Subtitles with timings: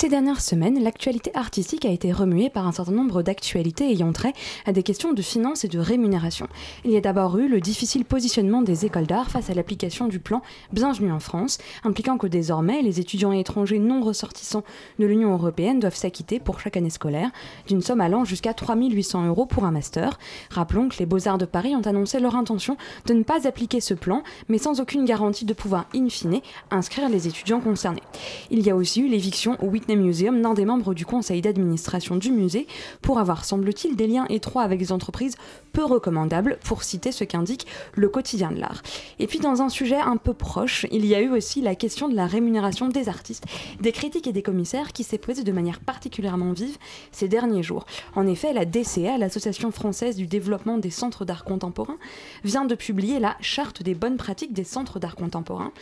[0.00, 4.32] Ces dernières semaines, l'actualité artistique a été remuée par un certain nombre d'actualités ayant trait
[4.64, 6.48] à des questions de finances et de rémunération.
[6.86, 10.18] Il y a d'abord eu le difficile positionnement des écoles d'art face à l'application du
[10.18, 10.40] plan
[10.72, 14.64] Bienvenue en France, impliquant que désormais les étudiants étrangers non ressortissants
[14.98, 17.30] de l'Union européenne doivent s'acquitter pour chaque année scolaire
[17.68, 20.18] d'une somme allant jusqu'à 3800 euros pour un master.
[20.48, 23.92] Rappelons que les Beaux-Arts de Paris ont annoncé leur intention de ne pas appliquer ce
[23.92, 28.02] plan, mais sans aucune garantie de pouvoir, in fine, inscrire les étudiants concernés.
[28.50, 32.16] Il y a aussi eu l'éviction au Whitney Museum d'un des membres du conseil d'administration
[32.16, 32.68] du musée
[33.02, 35.34] pour avoir, semble-t-il, des liens étroits avec des entreprises
[35.72, 38.82] peu recommandables, pour citer ce qu'indique le quotidien de l'art.
[39.18, 42.08] Et puis dans un sujet un peu proche, il y a eu aussi la question
[42.08, 43.44] de la rémunération des artistes,
[43.80, 46.76] des critiques et des commissaires qui s'est posée de manière particulièrement vive
[47.10, 47.84] ces derniers jours.
[48.14, 51.98] En effet, la DCA, l'Association française du développement des centres d'art contemporain,
[52.44, 55.72] vient de publier la Charte des bonnes pratiques des centres d'art contemporain,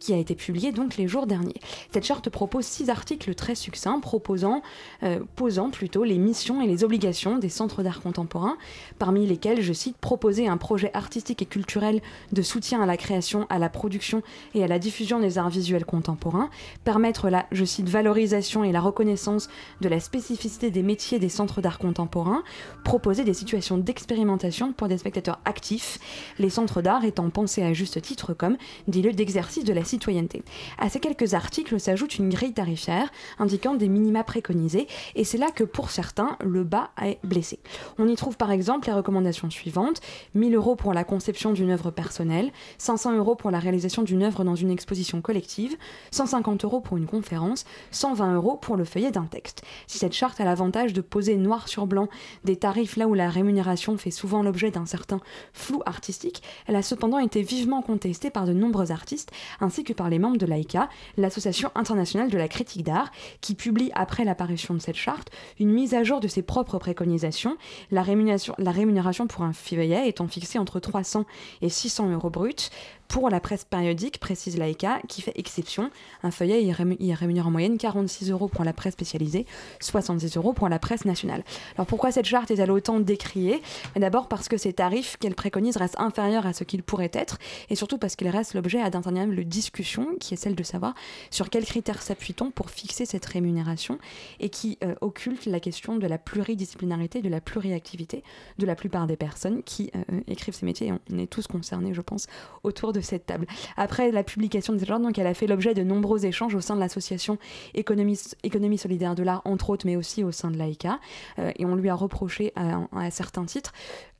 [0.00, 1.60] qui a été publiée donc les jours derniers.
[1.92, 4.62] Cette charte propose six articles très succincts proposant,
[5.02, 8.56] euh, posant plutôt les missions et les obligations des centres d'art contemporain,
[8.98, 12.00] parmi lesquels, je cite, proposer un projet artistique et culturel
[12.32, 14.22] de soutien à la création, à la production
[14.54, 16.50] et à la diffusion des arts visuels contemporains,
[16.84, 19.48] permettre la, je cite, valorisation et la reconnaissance
[19.80, 22.42] de la spécificité des métiers des centres d'art contemporain,
[22.84, 25.98] proposer des situations d'expérimentation pour des spectateurs actifs,
[26.38, 30.42] les centres d'art étant pensés à juste titre comme des lieux d'exercice de la citoyenneté.
[30.78, 33.10] À ces quelques articles s'ajoute une grille tarifaire
[33.48, 37.60] indiquant des minima préconisés, et c'est là que pour certains, le bas est blessé.
[37.98, 40.02] On y trouve par exemple les recommandations suivantes
[40.34, 44.44] 1000 euros pour la conception d'une œuvre personnelle, 500 euros pour la réalisation d'une œuvre
[44.44, 45.78] dans une exposition collective,
[46.10, 49.62] 150 euros pour une conférence, 120 euros pour le feuillet d'un texte.
[49.86, 52.08] Si cette charte a l'avantage de poser noir sur blanc
[52.44, 55.20] des tarifs là où la rémunération fait souvent l'objet d'un certain
[55.54, 59.30] flou artistique, elle a cependant été vivement contestée par de nombreux artistes,
[59.62, 63.10] ainsi que par les membres de l'AICA, l'Association internationale de la critique d'art,
[63.40, 67.56] qui publie après l'apparition de cette charte une mise à jour de ses propres préconisations,
[67.90, 71.24] la rémunération, pour un feuillet étant fixée entre 300
[71.62, 72.70] et 600 euros bruts,
[73.08, 75.90] pour la presse périodique, précise l'AECA, qui fait exception.
[76.22, 79.46] Un feuillet y, rémunère en moyenne 46 euros pour la presse spécialisée,
[79.80, 81.42] 70 euros pour la presse nationale.
[81.76, 83.62] Alors pourquoi cette charte est-elle autant décriée?
[83.96, 87.38] D'abord parce que ces tarifs qu'elle préconise restent inférieurs à ce qu'ils pourraient être,
[87.70, 90.94] et surtout parce qu'ils restent l'objet d'interminables discussions, qui est celle de savoir
[91.30, 93.98] sur quels critères s'appuie-t-on pour fixer cette rémunération,
[94.40, 98.22] et qui euh, occulte la question de la pluridisciplinarité, de la pluriactivité
[98.58, 100.92] de la plupart des personnes qui euh, écrivent ces métiers.
[101.10, 102.26] on est tous concernés, je pense,
[102.62, 103.46] autour de cette table.
[103.76, 106.60] Après la publication de cette genre, donc elle a fait l'objet de nombreux échanges au
[106.60, 107.38] sein de l'association
[107.74, 110.98] Économie, solidaire de l'art, entre autres, mais aussi au sein de l'AICA.
[111.38, 113.72] Euh, et on lui a reproché à, à certains titres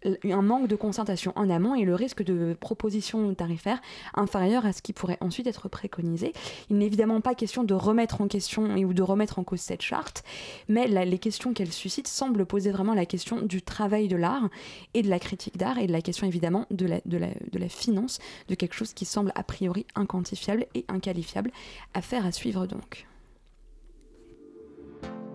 [0.04, 3.81] un manque de concertation en amont et le risque de propositions tarifaires
[4.14, 6.32] inférieures à ce qui pourrait ensuite être préconisé.
[6.70, 9.82] Il n'est évidemment pas question de remettre en question ou de remettre en cause cette
[9.82, 10.25] charte,
[10.69, 14.48] mais les questions qu'elle suscite semblent poser vraiment la question du travail de l'art
[14.94, 17.58] et de la critique d'art et de la question évidemment de la, de, la, de
[17.58, 21.50] la finance, de quelque chose qui semble a priori inquantifiable et inqualifiable.
[21.94, 23.06] Affaire à suivre donc.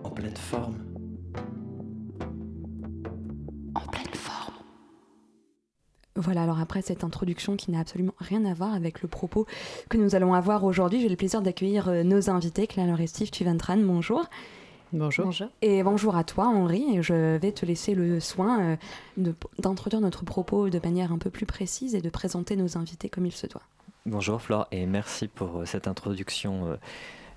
[0.02, 0.36] En pleine
[6.16, 9.46] Voilà, alors après cette introduction qui n'a absolument rien à voir avec le propos
[9.88, 13.30] que nous allons avoir aujourd'hui, j'ai le plaisir d'accueillir euh, nos invités, Claire et Steve
[13.30, 14.24] Tuventran, bonjour.
[14.92, 15.32] Bonjour.
[15.60, 18.76] Et bonjour à toi Henri, et je vais te laisser le soin
[19.16, 23.08] euh, d'introduire notre propos de manière un peu plus précise et de présenter nos invités
[23.08, 23.62] comme il se doit.
[24.06, 26.78] Bonjour Flore, et merci pour euh, cette introduction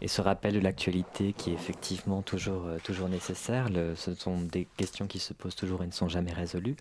[0.01, 3.69] et ce rappel de l'actualité qui est effectivement toujours, toujours nécessaire.
[3.95, 6.75] ce sont des questions qui se posent toujours et ne sont jamais résolues.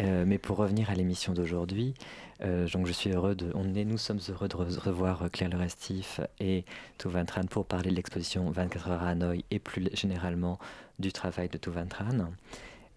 [0.00, 1.94] Euh, mais pour revenir à l'émission d'aujourd'hui,
[2.42, 6.64] euh, donc je suis heureux de, nous sommes heureux de revoir Claire Le Restif et
[6.98, 10.58] Tran pour parler de l'exposition 24 heures à Hanoï et plus généralement
[10.98, 11.78] du travail de Tran.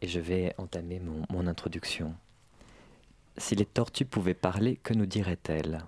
[0.01, 2.15] Et je vais entamer mon introduction.
[3.37, 5.83] Si les tortues pouvaient parler, que nous diraient-elles?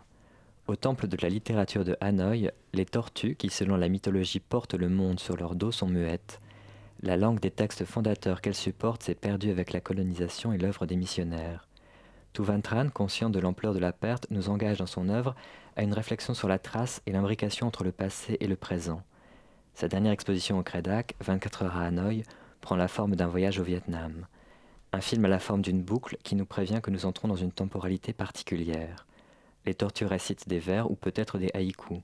[0.68, 4.88] Au temple de la littérature de Hanoï, les tortues, qui selon la mythologie portent le
[4.88, 6.40] monde sur leur dos, sont muettes.
[7.02, 10.98] La langue des textes fondateurs qu'elle supporte s'est perdue avec la colonisation et l'œuvre des
[10.98, 11.66] missionnaires.
[12.38, 15.36] Van Tran, conscient de l'ampleur de la perte, nous engage dans son œuvre
[15.76, 19.02] à une réflexion sur la trace et l'imbrication entre le passé et le présent.
[19.74, 22.24] Sa dernière exposition au Crédac, 24 heures à Hanoï,
[22.62, 24.26] prend la forme d'un voyage au Vietnam.
[24.92, 27.52] Un film à la forme d'une boucle qui nous prévient que nous entrons dans une
[27.52, 29.06] temporalité particulière.
[29.66, 32.02] Les tortues récitent des vers ou peut-être des haïkus.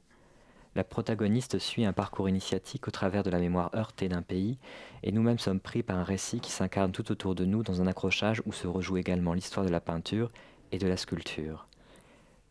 [0.75, 4.57] La protagoniste suit un parcours initiatique au travers de la mémoire heurtée d'un pays,
[5.03, 7.87] et nous-mêmes sommes pris par un récit qui s'incarne tout autour de nous dans un
[7.87, 10.31] accrochage où se rejoue également l'histoire de la peinture
[10.73, 11.67] et de la sculpture.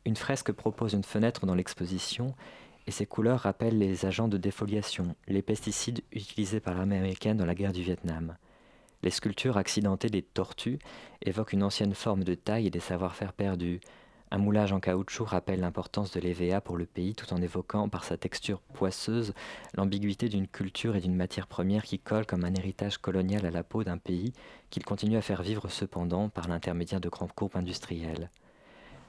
[0.06, 2.34] Une fresque propose une fenêtre dans l'exposition,
[2.86, 7.46] et ses couleurs rappellent les agents de défoliation, les pesticides utilisés par l'armée américaine dans
[7.46, 8.36] la guerre du Vietnam.
[9.02, 10.78] Les sculptures accidentées des tortues
[11.20, 13.80] évoquent une ancienne forme de taille et des savoir-faire perdus,
[14.30, 18.04] un moulage en caoutchouc rappelle l'importance de l'EVA pour le pays tout en évoquant par
[18.04, 19.32] sa texture poisseuse
[19.74, 23.62] l'ambiguïté d'une culture et d'une matière première qui colle comme un héritage colonial à la
[23.62, 24.32] peau d'un pays
[24.70, 28.30] qu'il continue à faire vivre cependant par l'intermédiaire de grands groupes industriels.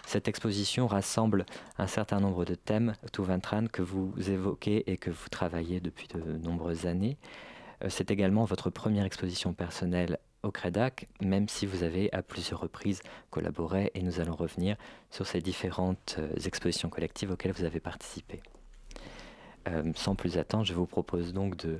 [0.05, 1.45] Cette exposition rassemble
[1.79, 6.07] un certain nombre de thèmes, tout Tran, que vous évoquez et que vous travaillez depuis
[6.07, 7.17] de nombreuses années.
[7.83, 12.61] Euh, c'est également votre première exposition personnelle au CREDAC, même si vous avez à plusieurs
[12.61, 13.01] reprises
[13.31, 14.77] collaboré et nous allons revenir
[15.09, 18.41] sur ces différentes euh, expositions collectives auxquelles vous avez participé.
[19.67, 21.79] Euh, sans plus attendre, je vous propose donc de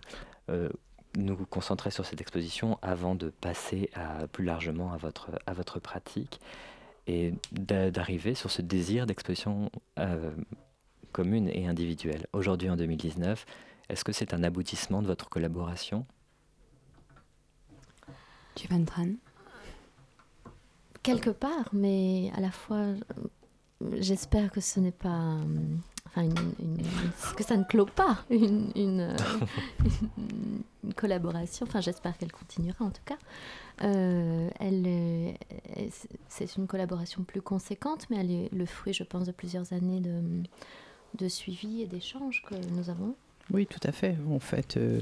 [0.50, 0.69] euh,
[1.15, 3.89] nous concentrer sur cette exposition avant de passer
[4.33, 6.41] plus largement à votre, à votre pratique
[7.07, 9.71] et d'arriver sur ce désir d'exposition
[11.13, 12.27] commune et individuelle.
[12.33, 13.45] Aujourd'hui en 2019,
[13.88, 16.06] est-ce que c'est un aboutissement de votre collaboration?
[21.04, 22.86] Quelque part, mais à la fois,
[24.00, 25.38] j'espère que ce n'est pas.
[26.07, 26.30] Enfin,
[27.36, 29.16] que ça ne clôt pas une, une,
[30.96, 31.66] collaboration.
[31.68, 33.18] Enfin, j'espère qu'elle continuera en tout cas.
[33.84, 35.36] Euh, elle,
[36.30, 40.00] c'est une collaboration plus conséquente, mais elle est le fruit, je pense, de plusieurs années
[40.00, 40.22] de,
[41.16, 43.16] de suivi et d'échange que nous avons.
[43.52, 44.18] Oui, tout à fait.
[44.30, 45.02] En fait, euh,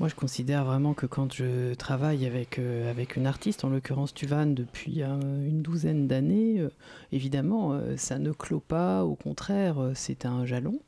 [0.00, 4.46] moi, je considère vraiment que quand je travaille avec, euh, une artiste, en l'occurrence Tuvan,
[4.46, 6.70] depuis une douzaine d'années, euh,
[7.10, 10.80] évidemment, euh, ça ne clôt pas, au contraire, c'est un jalon.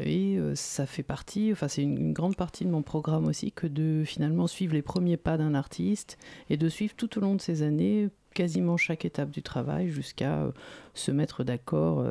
[0.00, 4.02] et ça fait partie, enfin c'est une, grande partie de mon programme aussi que de
[4.06, 6.16] finalement suivre les premiers pas d'un artiste
[6.48, 10.50] et de suivre tout au long de ces années quasiment chaque étape du travail jusqu'à
[10.94, 12.06] se mettre d'accord,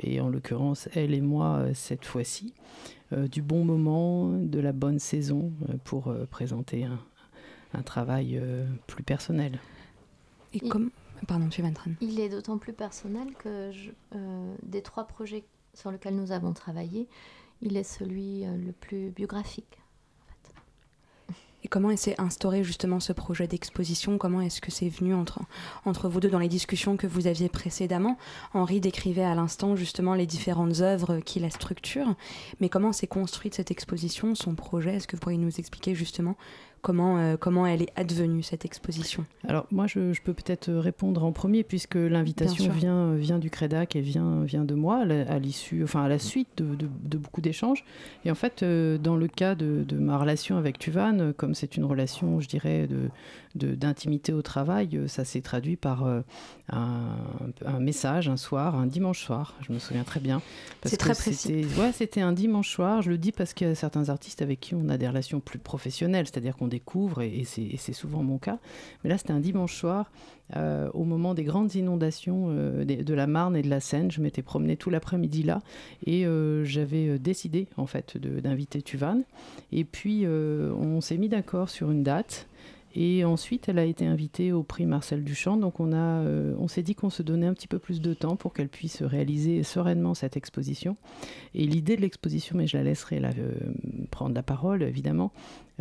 [0.00, 2.54] et en l'occurrence elle et moi cette fois-ci,
[3.12, 6.98] du bon moment, de la bonne saison euh, pour euh, présenter un,
[7.84, 8.40] travail
[8.86, 9.60] plus personnel.
[10.54, 10.90] Et comme...
[11.28, 11.62] Pardon, tu
[12.00, 13.70] Il est d'autant plus personnel que
[14.62, 15.44] des trois projets
[15.74, 17.06] sur lesquels nous avons travaillé,
[17.60, 19.78] il est celui le plus biographique.
[21.70, 24.18] Comment s'est instauré justement ce projet d'exposition?
[24.18, 25.40] Comment est-ce que c'est venu entre,
[25.84, 28.18] entre vous deux dans les discussions que vous aviez précédemment?
[28.54, 32.14] Henri décrivait à l'instant justement les différentes œuvres qui la structurent,
[32.60, 34.96] mais comment s'est construite cette exposition, son projet?
[34.96, 36.36] Est-ce que vous pourriez nous expliquer justement
[36.86, 41.32] comment, euh, comment elle est advenue, cette exposition Alors moi, je, peux peut-être répondre en
[41.32, 46.04] premier, puisque l'invitation vient, vient du CREDAC et vient, vient de moi, à l'issue, enfin
[46.04, 47.84] à la suite de, de, beaucoup d'échanges.
[48.24, 51.76] Et en fait, euh, dans le cas de, de, ma relation avec Tuvan, comme c'est
[51.76, 53.10] une relation, je dirais, de,
[53.56, 56.20] d'intimité au travail, euh, ça s'est traduit par euh,
[56.70, 60.42] un, message un soir, un dimanche soir, je me souviens très bien.
[60.84, 61.66] C'est très précis.
[61.78, 64.60] Ouais, c'était un dimanche soir, je le dis parce qu'il y a certains artistes avec
[64.60, 68.58] qui on a des relations plus professionnelles, c'est-à-dire qu'on découvre, et, c'est souvent mon cas.
[69.02, 70.10] Mais là, c'était un dimanche soir,
[70.56, 74.10] euh, au moment des grandes inondations de, la Marne et de la Seine.
[74.10, 75.60] Je m'étais promenée tout l'après-midi là
[76.06, 76.24] et
[76.64, 79.22] j'avais décidé en fait d'inviter Tuvan.
[79.72, 82.46] Et puis on s'est mis d'accord sur une date.
[82.98, 85.58] Et ensuite, elle a été invitée au prix Marcel Duchamp.
[85.58, 88.14] Donc, on, a, euh, on s'est dit qu'on se donnait un petit peu plus de
[88.14, 90.96] temps pour qu'elle puisse réaliser sereinement cette exposition.
[91.54, 93.52] Et l'idée de l'exposition, mais je la laisserai là, euh,
[94.10, 95.30] prendre la parole, évidemment.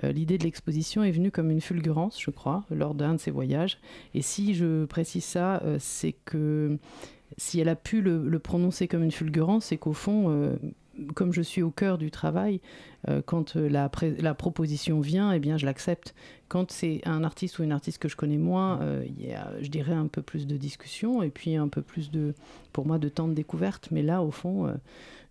[0.03, 3.31] Euh, l'idée de l'exposition est venue comme une fulgurance, je crois, lors d'un de ses
[3.31, 3.79] voyages.
[4.13, 6.77] Et si je précise ça, c'est que
[7.37, 10.57] si elle a pu le prononcer comme une fulgurance, c'est qu'au fond,
[11.13, 12.61] comme je suis au cœur du travail,
[13.07, 16.15] euh, quand euh, la, la, proposition vient, eh bien, je l'accepte.
[16.47, 19.51] Quand c'est un artiste ou une artiste que je connais moins, euh, il y a,
[19.61, 22.33] je dirais, un peu plus de discussion et puis un peu plus de,
[22.71, 23.89] pour moi, de temps de découverte.
[23.91, 24.73] Mais là, au fond,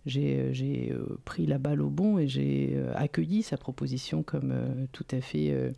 [0.05, 0.93] j'ai
[1.25, 4.53] pris la balle au bon et j'ai accueilli sa proposition comme
[4.91, 5.73] tout à fait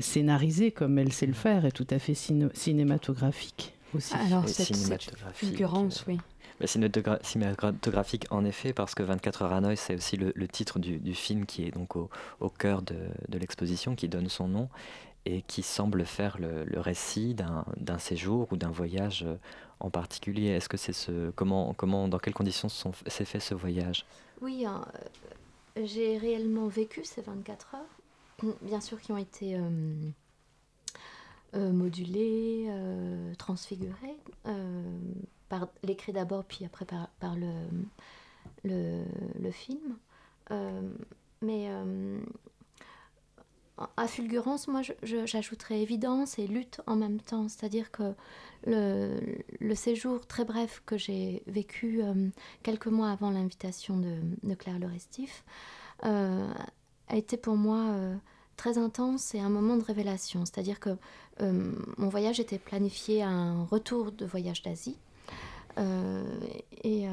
[0.00, 4.14] scénarisée, comme elle sait le faire, et tout à fait cinématographique aussi.
[4.14, 5.12] Alors, cette, cette
[6.08, 6.18] oui
[6.66, 11.46] cinématographique en effet, parce que 24 heures à Hanoï, c'est aussi le, titre du, film
[11.46, 12.08] qui est donc au,
[12.48, 14.68] cœur de, l'exposition, qui donne son nom
[15.24, 19.24] et qui semble faire le, récit d'un séjour ou d'un voyage
[19.82, 20.48] en particulier.
[20.48, 24.06] Est-ce que c'est ce comment comment dans quelles conditions s'est fait ce voyage?
[24.40, 24.84] Oui, hein,
[25.76, 29.70] euh, j'ai réellement vécu ces 24 heures, bien sûr qui ont été euh,
[31.54, 32.68] euh, modulées,
[33.38, 34.16] transfigurées
[35.52, 37.36] par l'écrit d'abord, puis après par,
[38.64, 39.04] le,
[39.50, 39.98] film.
[41.42, 41.68] mais
[43.96, 47.48] à fulgurance, moi, j'ajouterais évidence et lutte en même temps.
[47.48, 48.14] C'est-à-dire que
[48.66, 52.28] le, séjour très bref que j'ai vécu euh,
[52.62, 55.44] quelques mois avant l'invitation de, Claire Le Restif
[56.04, 56.52] euh,
[57.08, 58.14] a été pour moi euh,
[58.56, 60.44] très intense et un moment de révélation.
[60.44, 60.96] C'est-à-dire que
[61.40, 64.96] mon voyage était planifié à un retour de voyage d'Asie.
[65.76, 67.06] Et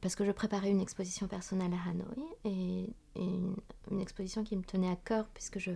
[0.00, 4.90] parce que je préparais une exposition personnelle à Hanoï et, une, exposition qui me tenait
[4.90, 5.72] à cœur puisque je,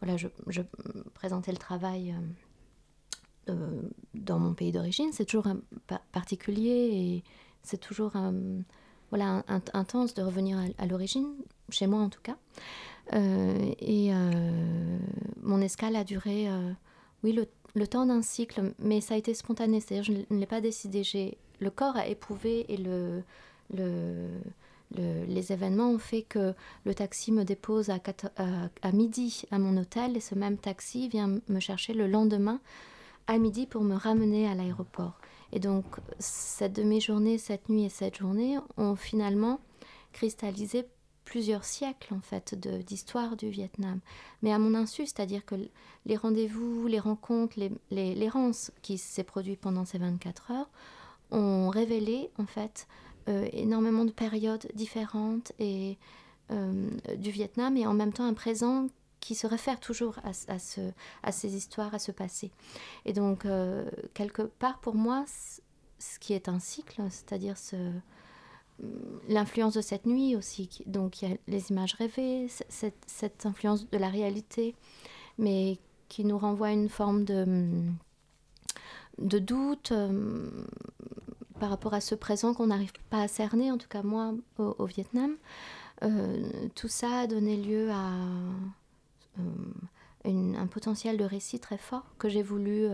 [0.00, 0.60] voilà, je,
[1.14, 2.14] présentais le travail
[3.48, 3.82] euh,
[4.14, 5.60] dans mon pays d'origine, c'est toujours un,
[6.12, 7.24] particulier et
[7.62, 8.12] c'est toujours
[9.10, 11.28] voilà, intense de revenir à, l'origine,
[11.70, 12.36] chez moi en tout cas.
[13.12, 14.98] Euh, et euh,
[15.42, 16.48] mon escale a duré,
[17.22, 20.46] oui, le, le temps d'un cycle, mais ça a été spontané, c'est-à-dire je ne l'ai
[20.46, 21.02] pas décidé.
[21.02, 23.22] J'ai, le corps a éprouvé et le,
[23.74, 24.28] le,
[24.94, 26.54] les événements ont fait que
[26.84, 31.60] le taxi me dépose à, midi à mon hôtel et ce même taxi vient me
[31.60, 32.60] chercher le lendemain
[33.26, 35.18] à midi pour me ramener à l'aéroport.
[35.52, 35.84] Et donc,
[36.18, 39.60] cette demi-journée, cette nuit et cette journée ont finalement
[40.12, 40.86] cristallisé
[41.26, 42.54] plusieurs siècles en fait
[42.86, 44.00] d'histoire du Vietnam,
[44.40, 45.56] mais à mon insu, c'est-à-dire que
[46.06, 47.58] les rendez-vous, les rencontres,
[47.90, 50.70] l'errance les, qui s'est produite pendant ces 24 heures
[51.32, 52.86] ont révélé en fait
[53.28, 55.98] euh, énormément de périodes différentes et
[56.52, 58.86] euh, du Vietnam et en même temps un présent
[59.18, 62.52] qui se réfère toujours à ces histoires, à ce passé.
[63.04, 65.24] Et donc, euh, quelque part, pour moi,
[65.98, 67.76] ce qui est un cycle, c'est-à-dire ce,
[69.28, 73.98] l'influence de cette nuit aussi, donc il y a les images rêvées, cette, influence de
[73.98, 74.74] la réalité,
[75.38, 75.78] mais
[76.08, 77.70] qui nous renvoie à une forme de,
[79.18, 80.50] de doute euh,
[81.58, 84.84] par rapport à ce présent qu'on n'arrive pas à cerner, en tout cas moi, au,
[84.84, 85.36] Vietnam.
[86.04, 88.12] Euh, tout ça a donné lieu à
[89.38, 92.88] euh, un potentiel de récit très fort que j'ai voulu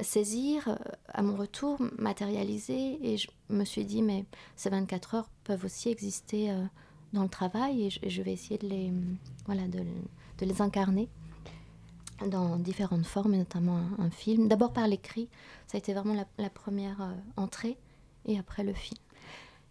[0.00, 0.78] saisir
[1.08, 2.98] à mon retour, matérialiser.
[3.02, 4.24] Et je me suis dit, mais
[4.56, 6.54] ces 24 heures peuvent aussi exister
[7.12, 8.92] dans le travail et je, vais essayer de les,
[9.46, 9.84] voilà, de,
[10.44, 11.08] les incarner
[12.26, 14.48] dans différentes formes, et notamment un, film.
[14.48, 15.28] D'abord par l'écrit,
[15.68, 17.78] ça a été vraiment la première entrée,
[18.26, 18.98] et après le film.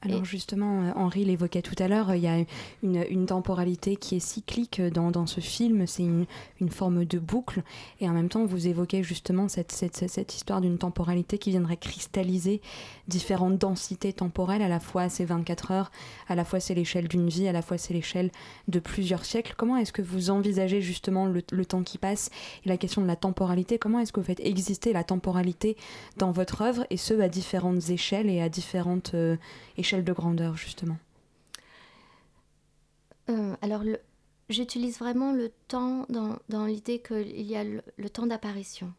[0.03, 2.43] Alors justement, euh, Henri l'évoquait tout à l'heure, il y a
[2.83, 6.27] une, temporalité qui est cyclique dans, dans ce film, c'est une,
[6.61, 7.63] une, forme de boucle,
[7.99, 12.61] et en même temps vous évoquez justement cette, cette, histoire d'une temporalité qui viendrait cristalliser
[13.07, 15.91] différentes densités temporelles, à la fois c'est 24 heures,
[16.27, 18.31] à la fois c'est l'échelle d'une vie, à la fois c'est l'échelle
[18.67, 19.55] de plusieurs siècles.
[19.57, 22.29] Comment est-ce que vous envisagez justement le, le, temps qui passe
[22.65, 23.79] et la question de la temporalité?
[23.79, 25.75] Comment est-ce que vous faites exister la temporalité
[26.17, 29.37] dans votre œuvre, et ce à différentes échelles et à différentes euh,
[29.75, 30.97] échelles de grandeur, justement
[33.29, 33.83] euh, Alors,
[34.49, 38.93] j'utilise vraiment le temps dans, dans l'idée qu'il y a le, temps d'apparition.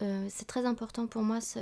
[0.00, 1.58] Euh, c'est très important pour moi ce,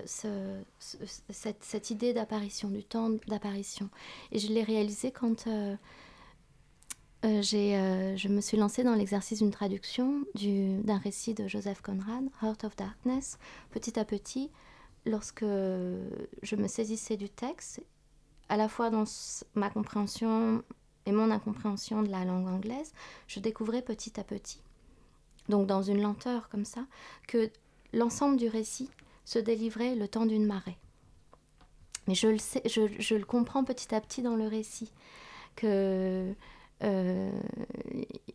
[1.30, 3.88] cette, cette, idée d'apparition, du temps d'apparition.
[4.30, 5.76] Et je l'ai réalisé quand euh,
[7.22, 12.64] j'ai, je me suis lancée dans l'exercice d'une traduction d'un récit de Joseph Conrad, Heart
[12.64, 13.38] of Darkness.
[13.70, 14.50] Petit à petit,
[15.06, 17.80] lorsque je me saisissais du texte
[18.50, 19.04] à la fois dans
[19.54, 20.62] ma compréhension
[21.06, 22.92] et mon incompréhension de la langue anglaise,
[23.28, 24.60] je découvrais petit à petit,
[25.48, 26.84] donc dans une lenteur comme ça,
[27.28, 27.48] que
[27.92, 28.90] l'ensemble du récit
[29.24, 30.76] se délivrait le temps d'une marée.
[32.08, 34.92] Mais je le, sais, je, le comprends petit à petit dans le récit,
[35.54, 36.34] que
[36.82, 37.30] euh,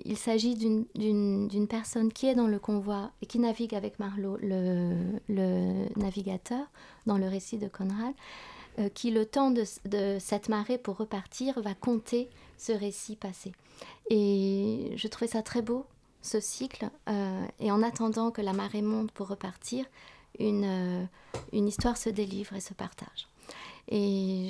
[0.06, 4.96] il s'agit d'une personne qui est dans le convoi et qui navigue avec Marlowe, le,
[5.28, 6.66] le navigateur,
[7.06, 8.14] dans le récit de Conrad,
[8.80, 9.64] euh, qui, le temps de,
[10.20, 13.54] cette marée pour repartir, va compter ce récit passé.
[14.10, 15.86] Et je trouvais ça très beau,
[16.22, 16.90] ce cycle.
[17.10, 19.86] Euh, et en attendant que la marée monte pour repartir,
[20.40, 21.06] une, euh,
[21.54, 23.28] une histoire se délivre et se partage.
[23.90, 24.50] Et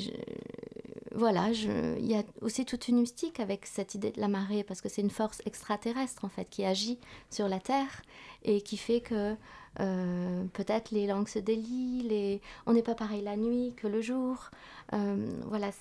[1.15, 4.81] voilà, il y a aussi toute une mystique avec cette idée de la marée, parce
[4.81, 8.01] que c'est une force extraterrestre, en fait, qui agit sur la Terre
[8.43, 9.35] et qui fait que
[9.79, 12.41] euh, peut-être les langues se délient, les...
[12.65, 14.51] on n'est pas pareil la nuit que le jour.
[14.93, 15.71] Euh, voilà,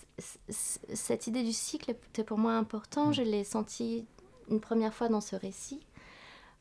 [0.49, 3.12] cette idée du cycle était pour moi important.
[3.12, 4.07] Je l'ai senti
[4.49, 5.81] une première fois dans ce récit,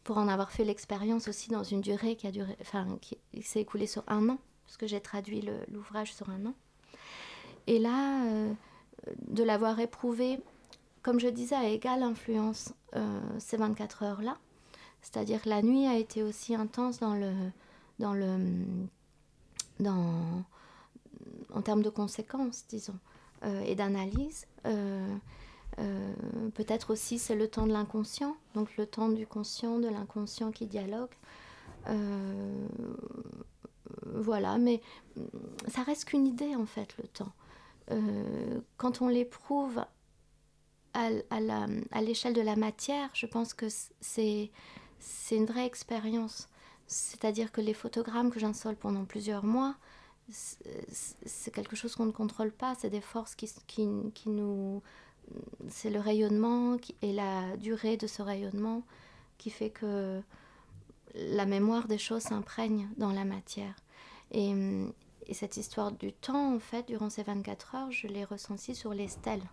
[0.03, 3.62] pour en avoir fait l'expérience aussi dans une durée qui a duré, enfin, qui s'est
[3.62, 6.53] écoulée sur un an, parce que j'ai traduit l'ouvrage sur un an.
[7.67, 8.53] Et là, euh,
[9.27, 10.39] de l'avoir éprouvé,
[11.01, 14.38] comme je disais, à égale influence euh, ces 24 heures-là.
[15.01, 17.34] C'est-à-dire la nuit a été aussi intense dans le,
[18.00, 18.38] dans le,
[19.79, 20.46] dans,
[21.53, 22.98] en termes de conséquences, disons,
[23.43, 24.48] euh, et d'analyse.
[26.53, 30.67] Peut-être aussi c'est le temps de l'inconscient, donc le temps du conscient, de l'inconscient qui
[30.67, 31.10] dialogue.
[34.05, 34.82] voilà, mais
[35.67, 37.34] ça reste qu'une idée en fait, le temps.
[37.92, 39.84] Euh, quand on l'éprouve
[40.94, 43.68] à, à l'échelle de la matière, je pense que
[44.00, 44.52] c'est
[45.32, 46.50] une vraie expérience.
[46.88, 49.75] C'est-à-dire que les photogrammes que j'insole pendant plusieurs mois,
[50.30, 54.82] c'est quelque chose qu'on ne contrôle pas, c'est des forces qui, qui, qui nous...
[55.70, 58.84] C'est le rayonnement et la durée de ce rayonnement
[59.38, 60.22] qui fait que
[61.16, 63.75] la mémoire des choses s'imprègne dans la matière.
[64.32, 64.54] Et,
[65.27, 68.94] et cette histoire du temps, en fait, durant ces 24 heures, je l'ai ressentie sur
[68.94, 69.44] les stèles.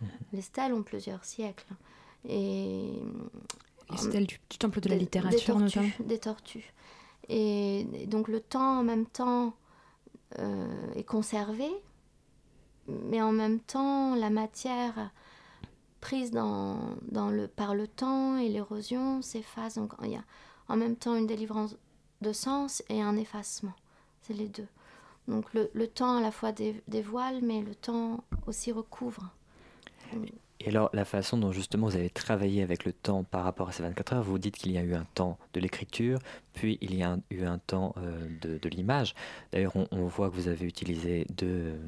[0.00, 0.08] Mhm.
[0.32, 1.72] Les stèles ont plusieurs siècles.
[2.28, 2.92] Et,
[3.90, 6.72] les stèles du, temple de la littérature, des tortues, Des tortues.
[7.28, 9.54] Et, donc le temps, en même temps,
[10.38, 11.68] euh, est conservé,
[12.88, 15.10] mais en même temps, la matière
[16.00, 16.78] prise dans,
[17.10, 19.74] dans le, par le temps et l'érosion s'efface.
[19.74, 20.24] Donc il y a
[20.68, 21.76] en même temps une délivrance
[22.22, 23.74] de sens et un effacement.
[24.22, 24.66] C'est les deux.
[25.28, 26.52] Donc le, temps à la fois
[26.88, 29.32] dévoile, mais le temps aussi recouvre.
[30.64, 33.72] Et alors, la façon dont justement vous avez travaillé avec le temps par rapport à
[33.72, 36.18] ces 24 heures, vous dites qu'il y a eu un temps de l'écriture,
[36.52, 39.14] puis il y a eu un temps euh, de, de l'image.
[39.50, 41.80] D'ailleurs, on, voit que vous avez utilisé deux,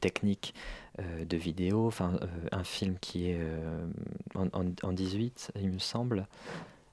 [0.00, 0.54] techniques
[0.98, 3.40] euh, de vidéo, enfin, euh, un film qui est
[4.34, 6.26] en, en, en, 18, il me semble.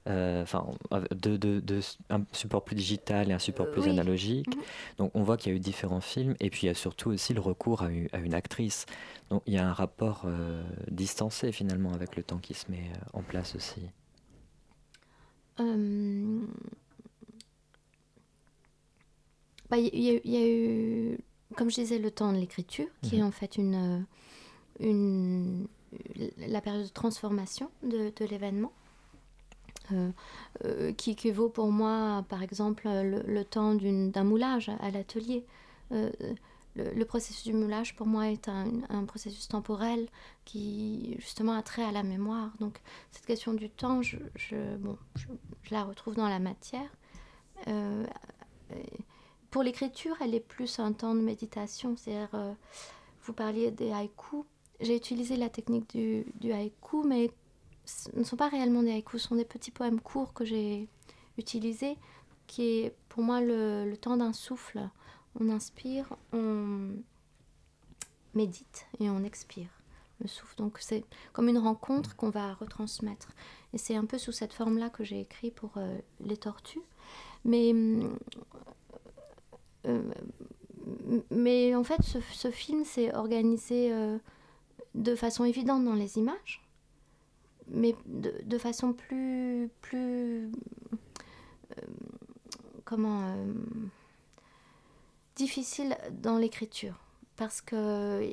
[0.07, 0.67] Euh, enfin,
[1.11, 1.79] de, de, de,
[2.11, 4.55] un support plus digital et un support plus analogique.
[4.55, 4.61] Mhm.
[4.99, 7.09] Donc on voit qu'il y a eu différents films et puis il y a surtout
[7.09, 8.85] aussi le recours à, à une actrice.
[9.31, 12.91] Donc il y a un rapport euh, distancé finalement avec le temps qui se met
[12.91, 13.81] euh, en place aussi.
[19.69, 21.17] Bah, il y, y, a eu,
[21.55, 23.27] comme je disais, le temps de l'écriture, qui est mhm.
[23.27, 24.05] en fait une,
[24.79, 25.67] une,
[26.37, 28.71] la période de transformation de, de l'événement.
[29.91, 30.11] Euh,
[30.63, 35.45] euh, qui équivaut pour moi, par exemple, le, temps d'un moulage à l'atelier.
[35.91, 36.09] Euh,
[36.75, 40.07] le, processus du moulage, pour moi, est un, processus temporel
[40.45, 42.51] qui, justement, a trait à la mémoire.
[42.59, 44.17] Donc, cette question du temps, je,
[44.77, 45.27] bon, je,
[45.71, 46.89] la retrouve dans la matière.
[49.51, 51.95] pour l'écriture, elle est plus un temps de méditation.
[51.97, 52.55] C'est-à-dire,
[53.23, 54.45] vous parliez des haïkus.
[54.81, 57.31] J'ai utilisé la technique du, du haïku, mais
[58.15, 60.87] ne sont pas réellement des haïkus, sont des petits poèmes courts que j'ai
[61.37, 61.97] utilisés,
[62.47, 64.89] qui est pour moi le, temps d'un souffle.
[65.39, 66.91] On inspire, on
[68.33, 69.69] médite et on expire
[70.21, 70.55] le souffle.
[70.57, 73.29] Donc c'est comme une rencontre qu'on va retransmettre.
[73.73, 76.81] Et c'est un peu sous cette forme-là que j'ai écrit pour euh, les tortues.
[77.43, 77.73] Mais,
[79.85, 80.11] euh,
[81.29, 84.17] mais en fait, ce, film s'est organisé euh,
[84.95, 86.64] de façon évidente dans les images
[87.67, 90.51] mais de, façon plus, plus
[91.77, 91.81] euh,
[92.83, 93.53] comment euh,
[95.35, 96.99] difficile dans l'écriture.
[97.35, 98.23] Parce que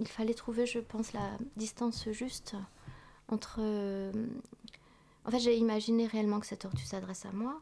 [0.00, 2.56] il fallait trouver je pense la distance juste
[3.28, 4.12] entre euh,
[5.24, 7.60] en fait j'ai imaginé réellement que cette tortue s'adresse à moi.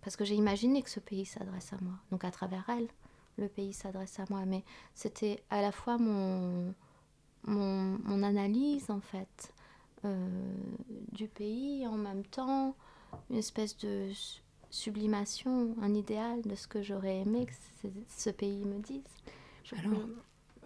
[0.00, 1.94] Parce que j'ai imaginé que ce pays s'adresse à moi.
[2.10, 2.88] Donc à travers elle
[3.36, 4.46] le pays s'adresse à moi.
[4.46, 6.74] Mais c'était à la fois mon,
[7.44, 9.52] mon, mon analyse en fait
[11.12, 12.74] du pays, en même temps
[13.30, 14.10] une espèce de
[14.70, 19.02] sublimation, un idéal de ce que j'aurais aimé que ce pays me dise.
[19.78, 19.98] Alors,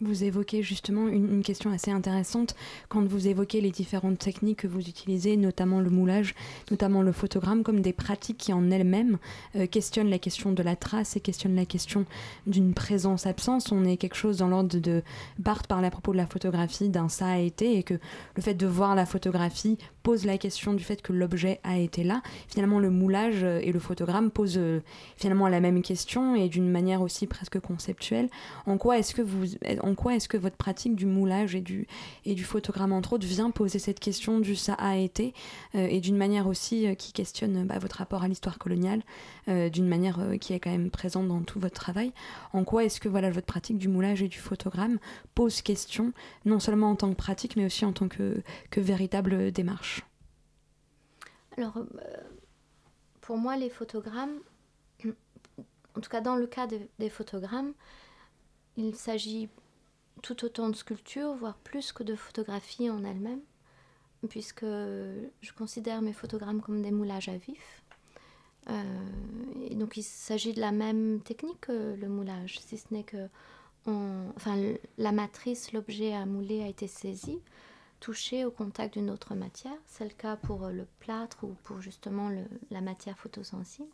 [0.02, 2.54] vous évoquez justement une, question assez intéressante
[2.88, 6.34] quand vous évoquez les différentes techniques que vous utilisez, notamment le moulage,
[6.70, 9.18] notamment le photogramme, comme des pratiques qui en elles-mêmes
[9.56, 12.04] euh, questionnent la question de la trace et questionnent la question
[12.46, 13.72] d'une présence-absence.
[13.72, 15.02] On est quelque chose dans l'ordre de
[15.38, 17.94] Barthes parle à propos de la photographie d'un ça a été et que
[18.34, 22.04] le fait de voir la photographie pose la question du fait que l'objet a été
[22.04, 22.22] là.
[22.48, 24.80] Finalement, le moulage et le photogramme posent euh,
[25.16, 28.28] finalement la même question et d'une manière aussi presque conceptuelle.
[28.66, 29.22] En quoi est-ce que
[30.28, 31.86] que votre pratique du moulage et du,
[32.44, 35.34] photogramme, entre autres, vient poser cette question du ça a été,
[35.74, 39.02] et d'une manière aussi qui questionne bah, votre rapport à l'histoire coloniale,
[39.46, 42.12] d'une manière qui est quand même présente dans tout votre travail?
[42.52, 44.98] En quoi est-ce que voilà, votre pratique du moulage et du photogramme
[45.34, 46.12] pose question,
[46.44, 48.42] non seulement en tant que pratique, mais aussi en tant que
[48.76, 49.91] véritable démarche?
[51.56, 51.74] Alors,
[53.20, 54.40] pour moi, les photogrammes,
[55.04, 57.72] en tout cas dans le cas des photogrammes,
[58.76, 59.48] il s'agit
[60.22, 63.40] tout autant de sculpture, voire plus que de photographie en elle-même,
[64.28, 67.82] puisque je considère mes photogrammes comme des moulages à vif.
[68.70, 68.82] Euh,
[69.68, 73.28] et donc il s'agit de la même technique que le moulage, si ce n'est que
[73.86, 74.56] enfin,
[74.98, 77.40] la matrice, l'objet à mouler a été saisi,
[78.02, 79.78] touché au contact d'une autre matière.
[79.86, 82.30] C'est le cas pour le plâtre ou pour justement
[82.70, 83.92] la matière photosensible.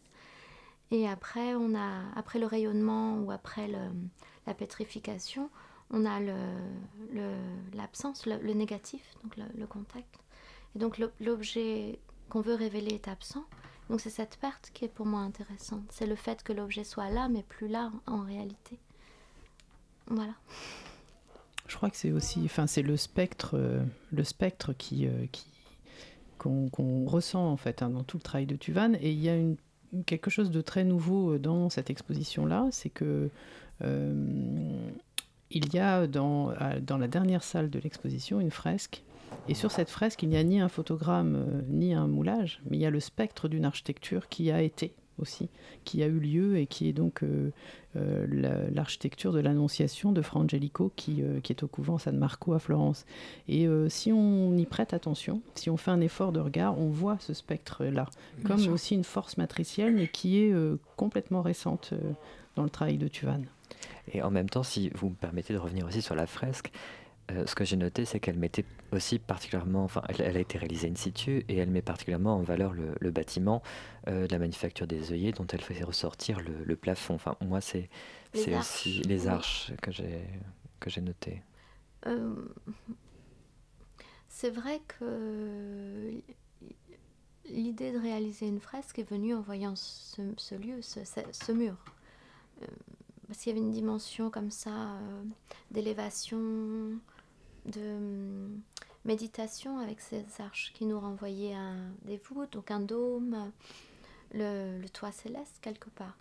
[0.90, 3.68] Et après, on a, après le rayonnement ou après
[4.46, 5.50] la pétrification,
[5.90, 6.20] on a
[7.74, 10.18] l'absence, le, le, négatif, donc le, contact.
[10.74, 11.98] Et donc l'objet
[12.30, 13.44] qu'on veut révéler est absent.
[13.90, 15.84] Donc c'est cette perte qui est pour moi intéressante.
[15.90, 18.78] C'est le fait que l'objet soit là, mais plus là en réalité.
[20.06, 20.32] Voilà.
[21.68, 25.26] Je crois que c'est aussi, enfin c'est le spectre, euh, le spectre qui, euh,
[26.38, 28.94] qu'on ressent en fait hein, dans tout le travail de Tuvan.
[29.00, 29.36] Et il y a
[30.06, 33.30] quelque chose de très nouveau euh, dans cette exposition-là, c'est que
[35.50, 36.52] il y a dans,
[36.82, 39.04] dans la dernière salle de l'exposition une fresque.
[39.48, 42.80] Et sur cette fresque, il n'y a ni un photogramme ni un moulage, mais il
[42.80, 45.48] y a le spectre d'une architecture qui a été aussi,
[45.84, 47.50] qui a eu lieu et qui est donc euh,
[47.96, 52.52] euh, l'architecture de l'Annonciation de Fra Angelico qui, euh, qui, est au couvent San Marco
[52.52, 53.06] à Florence.
[53.48, 57.16] Et si on y prête attention, si on fait un effort de regard, on voit
[57.20, 58.06] ce spectre-là,
[58.44, 60.54] comme aussi une force matricielle, mais qui est
[60.96, 61.94] complètement récente
[62.56, 63.42] dans le travail de Tuvan.
[64.12, 66.70] Et en même temps, si vous me permettez de revenir aussi sur la fresque,
[67.30, 70.88] euh, ce que j'ai noté, c'est qu'elle mettait aussi particulièrement, enfin, elle, a été réalisée
[70.88, 73.62] in situ et elle met particulièrement en valeur le, bâtiment
[74.08, 77.14] euh, de la manufacture des œillets dont elle faisait ressortir le, plafond.
[77.14, 77.90] Enfin, moi, c'est
[78.34, 80.24] aussi les arches que j'ai
[80.80, 81.42] que j'ai noté.
[82.06, 82.34] Euh,
[84.28, 86.12] c'est vrai que
[87.46, 91.74] l'idée de réaliser une fresque est venue en voyant ce, lieu, ce, mur
[93.26, 94.96] parce qu'il y avait une dimension comme ça
[95.72, 97.00] d'élévation,
[97.68, 98.60] de hum,
[99.04, 103.50] méditation avec ces arches qui nous renvoyaient à des voûtes, donc un dôme,
[104.32, 106.16] le, toit céleste quelque part.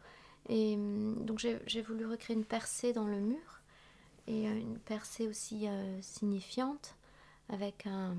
[0.50, 3.62] Et hum, donc j'ai voulu recréer une percée dans le mur
[4.28, 6.96] et euh, une percée aussi euh, signifiante
[7.50, 8.16] avec un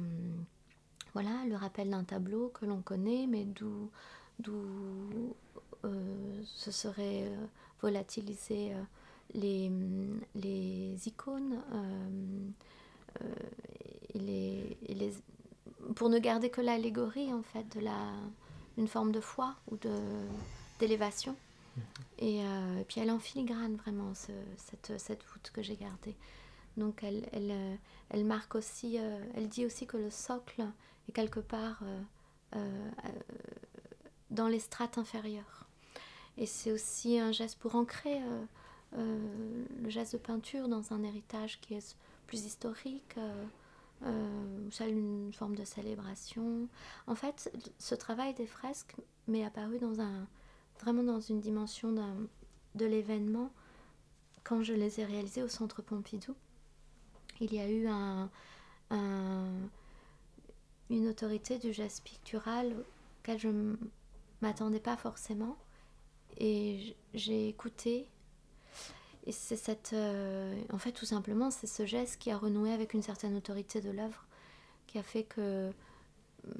[1.14, 3.90] voilà le rappel d'un tableau que l'on connaît mais d'où
[4.38, 5.34] d'où
[5.84, 7.30] euh, se serait
[7.82, 8.72] volatilisé
[9.34, 11.62] les, hum, les icônes
[13.22, 14.70] euh,
[15.94, 18.12] pour ne garder que l'allégorie en fait de la
[18.76, 19.92] une forme de foi ou de
[20.78, 21.34] d'élévation.
[21.76, 21.82] Mhm.
[22.18, 26.16] et, euh, puis elle en filigrane vraiment cette, cette voûte que j'ai gardée.
[26.76, 27.74] Donc elle, elle, euh,
[28.10, 28.96] elle marque aussi
[29.34, 30.64] elle dit aussi que le socle
[31.08, 31.82] est quelque part
[34.30, 35.66] dans les strates inférieures.
[36.36, 38.20] Et c'est aussi un geste pour ancrer
[38.92, 41.96] le geste de peinture dans un héritage qui est
[42.28, 43.44] plus historique, euh,
[44.04, 46.68] euh une forme de célébration.
[47.08, 48.94] En fait, ce travail des fresques
[49.26, 50.28] m'est apparu dans un,
[50.80, 51.92] vraiment dans une dimension
[52.76, 53.50] de l'événement
[54.44, 56.36] quand je les ai réalisés au Centre Pompidou.
[57.40, 58.30] Il y a eu un,
[60.90, 62.74] une autorité du geste pictural
[63.20, 63.76] auquel je ne
[64.42, 65.56] m'attendais pas forcément.
[66.38, 68.08] Et j'ai écouté
[69.28, 69.90] et c'est cette.
[69.92, 73.82] Euh, en fait, tout simplement, c'est ce geste qui a renoué avec une certaine autorité
[73.82, 74.24] de l'œuvre,
[74.86, 75.68] qui a fait que.
[75.68, 76.50] Mm,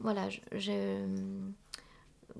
[0.00, 1.04] voilà, j'ai.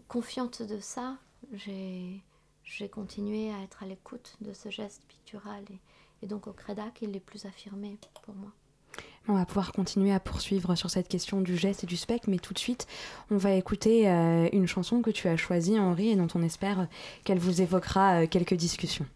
[0.09, 1.19] Confiante de ça,
[1.53, 5.63] j'ai continué à être à l'écoute de ce geste pictural
[6.23, 8.51] et, donc au Crédac, il est plus affirmé pour moi.
[9.29, 12.39] On va pouvoir continuer à poursuivre sur cette question du geste et du spectre, mais
[12.39, 12.89] tout de suite,
[13.31, 16.89] on va écouter euh, une chanson que tu as choisie, Henri, et dont on espère
[17.25, 19.07] qu'elle vous évoquera euh, quelques discussions.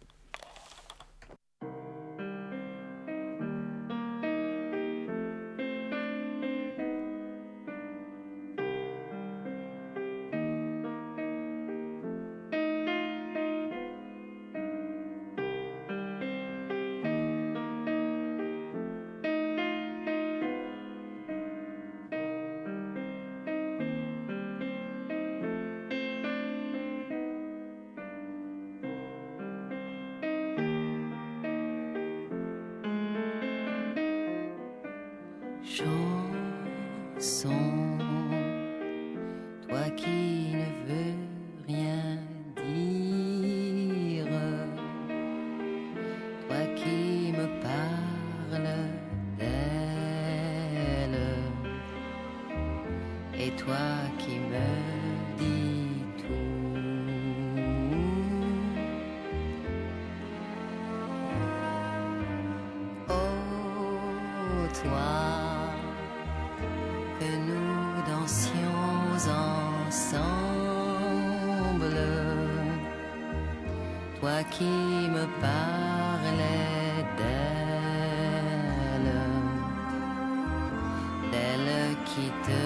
[82.04, 82.62] Qui te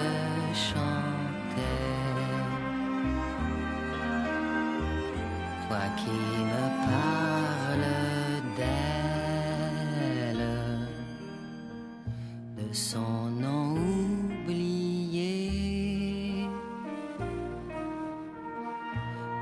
[0.53, 1.59] chantait,
[5.67, 6.19] toi qui
[6.51, 7.91] me parles
[8.57, 10.47] d'elle
[12.57, 13.75] de son nom
[14.45, 15.41] oublié,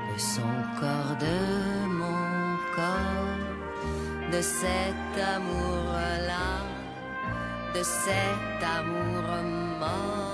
[0.08, 1.38] de son corps, de
[1.88, 3.40] mon corps,
[4.32, 6.71] de cet amour-là,
[7.74, 9.24] de cet amour
[9.80, 10.31] mort.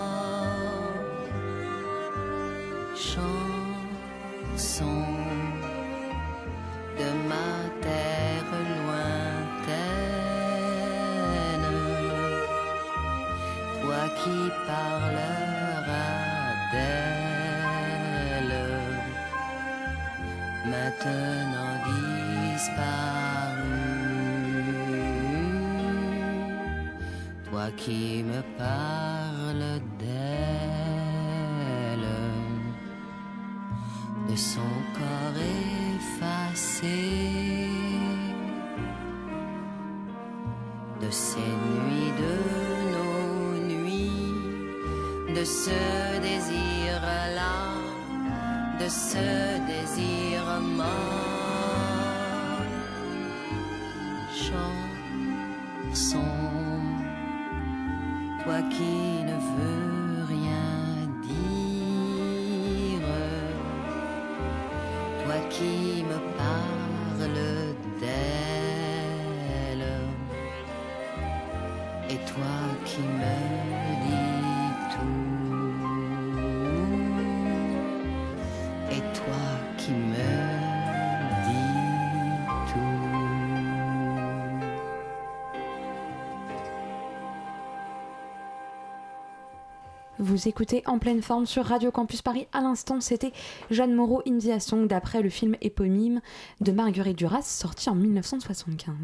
[90.38, 92.46] Vous écoutez en pleine forme sur Radio Campus Paris.
[92.53, 93.33] À l'instant, c'était
[93.72, 96.20] Jeanne Moreau India Song d'après le film éponyme
[96.61, 98.94] de Marguerite Duras sorti en 1975.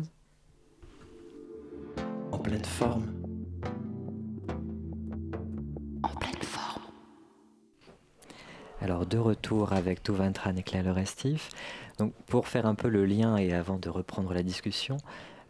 [2.30, 3.12] En pleine forme.
[6.04, 6.84] En pleine forme.
[8.80, 11.48] Alors de retour avec Touvantran et Claire Le Restif.
[11.98, 14.98] Donc pour faire un peu le lien et avant de reprendre la discussion,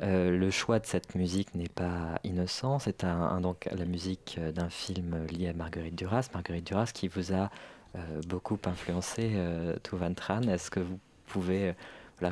[0.02, 2.78] euh, le choix de cette musique n'est pas innocent.
[2.78, 3.04] C'est
[3.40, 6.28] donc la musique euh, d'un film lié à Marguerite Duras.
[6.32, 7.50] Marguerite Duras qui vous a
[7.96, 10.42] euh, beaucoup influencé, euh, Touvantran.
[10.42, 11.74] Est-ce que vous pouvez
[12.22, 12.30] euh,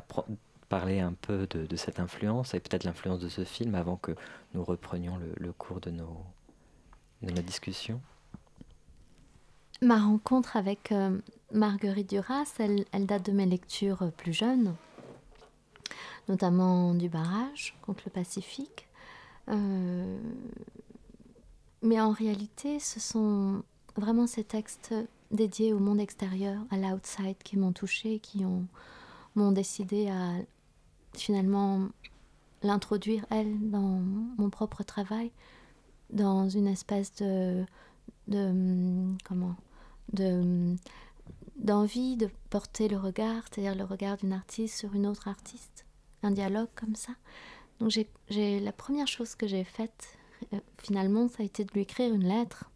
[0.68, 4.12] parler un peu de, cette influence et peut-être l'influence de ce film avant que
[4.54, 6.24] nous reprenions le, cours de nos,
[7.22, 8.00] de nos discussions?
[9.82, 11.18] Ma rencontre avec euh,
[11.52, 14.74] Marguerite Duras, elle, date de mes lectures euh, plus jeunes,
[16.28, 18.88] notamment du barrage contre le Pacifique.
[19.48, 20.18] Euh,
[21.82, 23.62] mais en réalité, ce sont
[23.96, 24.94] vraiment ces textes
[25.30, 28.66] dédiés au monde extérieur, à l'outside, qui m'ont touchée, qui ont-
[29.34, 30.32] m'ont décidé à
[31.14, 31.88] finalement
[32.62, 34.00] l'introduire, elle, dans
[34.38, 35.32] mon propre travail,
[36.10, 37.64] dans une espèce de...
[39.24, 39.56] comment
[40.12, 40.74] de
[41.56, 45.86] d'envie de porter le regard, c'est-à-dire le regard d'une artiste sur une autre artiste,
[46.22, 47.12] un dialogue comme ça.
[47.80, 47.90] Donc
[48.28, 50.16] j'ai, la première chose que j'ai faite,
[50.52, 52.70] euh, finalement, ça a été de lui écrire une lettre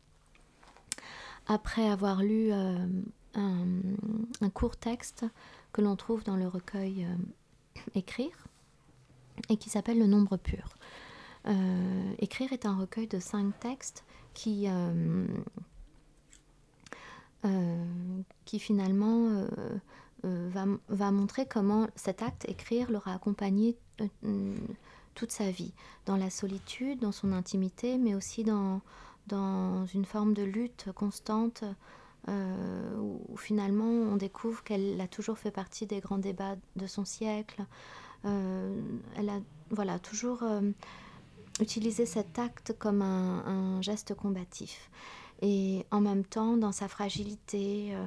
[1.46, 2.87] après avoir lu euh,
[3.35, 5.24] un, court texte
[5.72, 7.14] que l'on trouve dans le recueil euh,
[7.94, 8.48] Écrire
[9.48, 10.70] et qui s'appelle Le nombre pur.
[12.18, 14.04] Écrire est un recueil de cinq textes
[14.35, 14.66] qui,
[18.44, 19.46] qui finalement
[20.24, 24.55] va, va montrer comment cet acte, écrire, l'aura accompagné euh, euh,
[25.14, 25.72] toute sa vie,
[26.05, 28.83] dans la solitude, dans son intimité, mais aussi dans,
[29.33, 31.64] une forme de lutte constante
[32.29, 37.05] euh, où, finalement on découvre qu'elle a toujours fait partie des grands débats de son
[37.07, 37.64] siècle.
[38.26, 38.79] Euh,
[39.16, 40.70] elle a voilà, toujours euh,
[41.61, 44.90] utiliser cet acte comme un, un, geste combatif.
[45.40, 48.07] Et en même temps, dans sa fragilité, euh,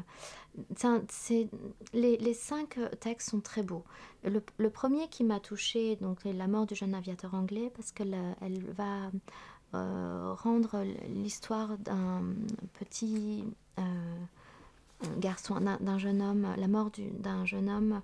[1.94, 3.84] les, les, cinq textes sont très beaux.
[4.24, 8.16] Le, le premier qui m'a touchée, donc la mort du jeune aviateur anglais, parce qu'elle
[8.42, 9.12] elle va
[9.76, 12.24] euh, rendre l'histoire d'un
[12.74, 13.44] petit
[13.78, 13.84] euh,
[15.20, 18.02] garçon, d'un jeune homme, la mort d'un jeune homme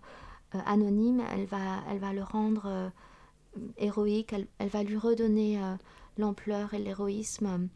[0.54, 2.90] euh, anonyme, elle va, elle va le rendre euh,
[3.78, 5.76] héroïque, elle, va lui redonner euh,
[6.18, 7.68] l'ampleur et l'héroïsme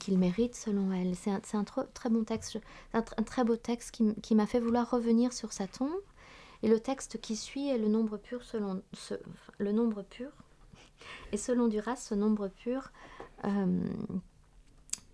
[0.00, 1.14] qu'il mérite selon elle.
[1.16, 2.58] C'est un, très bon texte,
[2.92, 5.90] un, très beau texte qui, m'a fait vouloir revenir sur sa tombe.
[6.62, 8.82] Et le texte qui suit est le nombre pur selon
[9.58, 10.30] le nombre pur.
[11.32, 12.90] Et selon Duras, ce nombre pur
[13.44, 13.86] euh,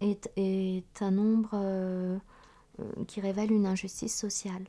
[0.00, 2.18] est, un nombre euh,
[3.08, 4.64] qui révèle une injustice sociale.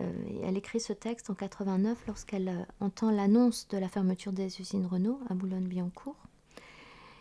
[0.00, 0.12] Euh,
[0.44, 4.86] elle écrit ce texte en 89 lorsqu'elle euh, entend l'annonce de la fermeture des usines
[4.86, 6.27] Renault à Boulogne-Billancourt.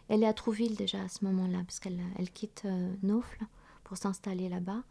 [0.09, 3.19] Elle est à Trouville déjà à ce moment-là, parce qu'elle elle quitte euh,
[3.83, 4.83] pour s'installer là-bas.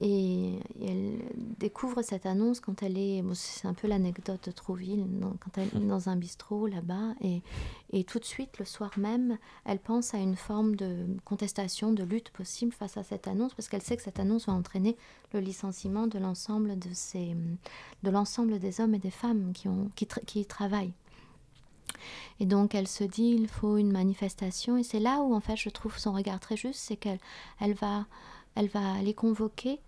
[0.00, 1.20] Et, elle
[1.58, 5.06] découvre cette annonce quand elle est, c'est un peu l'anecdote de Trouville,
[5.40, 9.78] quand elle est dans un bistrot là-bas, et, tout de suite, le soir même, elle
[9.78, 13.82] pense à une forme de contestation, de lutte possible face à cette annonce, parce qu'elle
[13.82, 14.96] sait que cette annonce va entraîner
[15.32, 17.36] le licenciement de l'ensemble de, ces,
[18.02, 19.68] de l'ensemble des hommes et des femmes qui,
[20.26, 20.94] qui y travaillent.
[22.40, 25.56] Et donc elle se dit il faut une manifestation et c'est là où en fait
[25.56, 27.20] je trouve son regard très juste, c'est qu'elle
[27.60, 28.06] elle va,
[28.54, 29.80] elle va les convoquer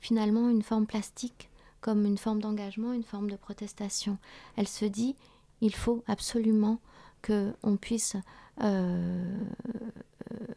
[0.00, 1.48] finalement une forme plastique
[1.80, 4.18] comme une forme d'engagement, une forme de protestation.
[4.56, 5.16] Elle se dit
[5.60, 6.78] il faut absolument
[7.22, 8.16] que on puisse
[8.60, 9.24] euh,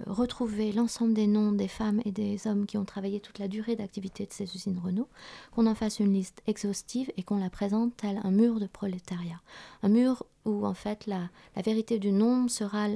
[0.05, 3.75] retrouver l'ensemble des noms des femmes et des hommes qui ont travaillé toute la durée
[3.75, 5.07] d'activité de ces usines Renault,
[5.51, 9.41] qu'on en fasse une liste exhaustive et qu'on la présente tel un mur de prolétariat.
[9.83, 11.29] Un mur où en fait la,
[11.63, 12.87] vérité du nombre sera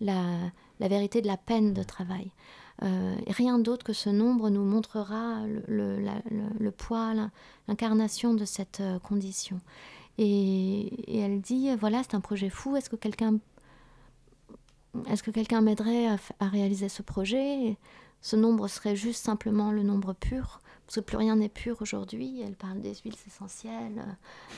[0.00, 2.30] la, vérité de la peine de travail.
[2.82, 7.12] Euh, rien d'autre que ce nombre nous montrera le, poids,
[7.66, 9.60] l'incarnation de cette euh, condition.
[10.16, 13.38] Et, et, elle dit, voilà, c'est un projet fou, est-ce que quelqu'un
[15.08, 16.06] est-ce que quelqu'un m'aiderait
[16.40, 17.76] à, réaliser ce projet?
[18.20, 22.40] Ce nombre serait juste simplement le nombre pur, parce que plus rien n'est pur aujourd'hui.
[22.40, 24.04] Elle parle des huiles essentielles.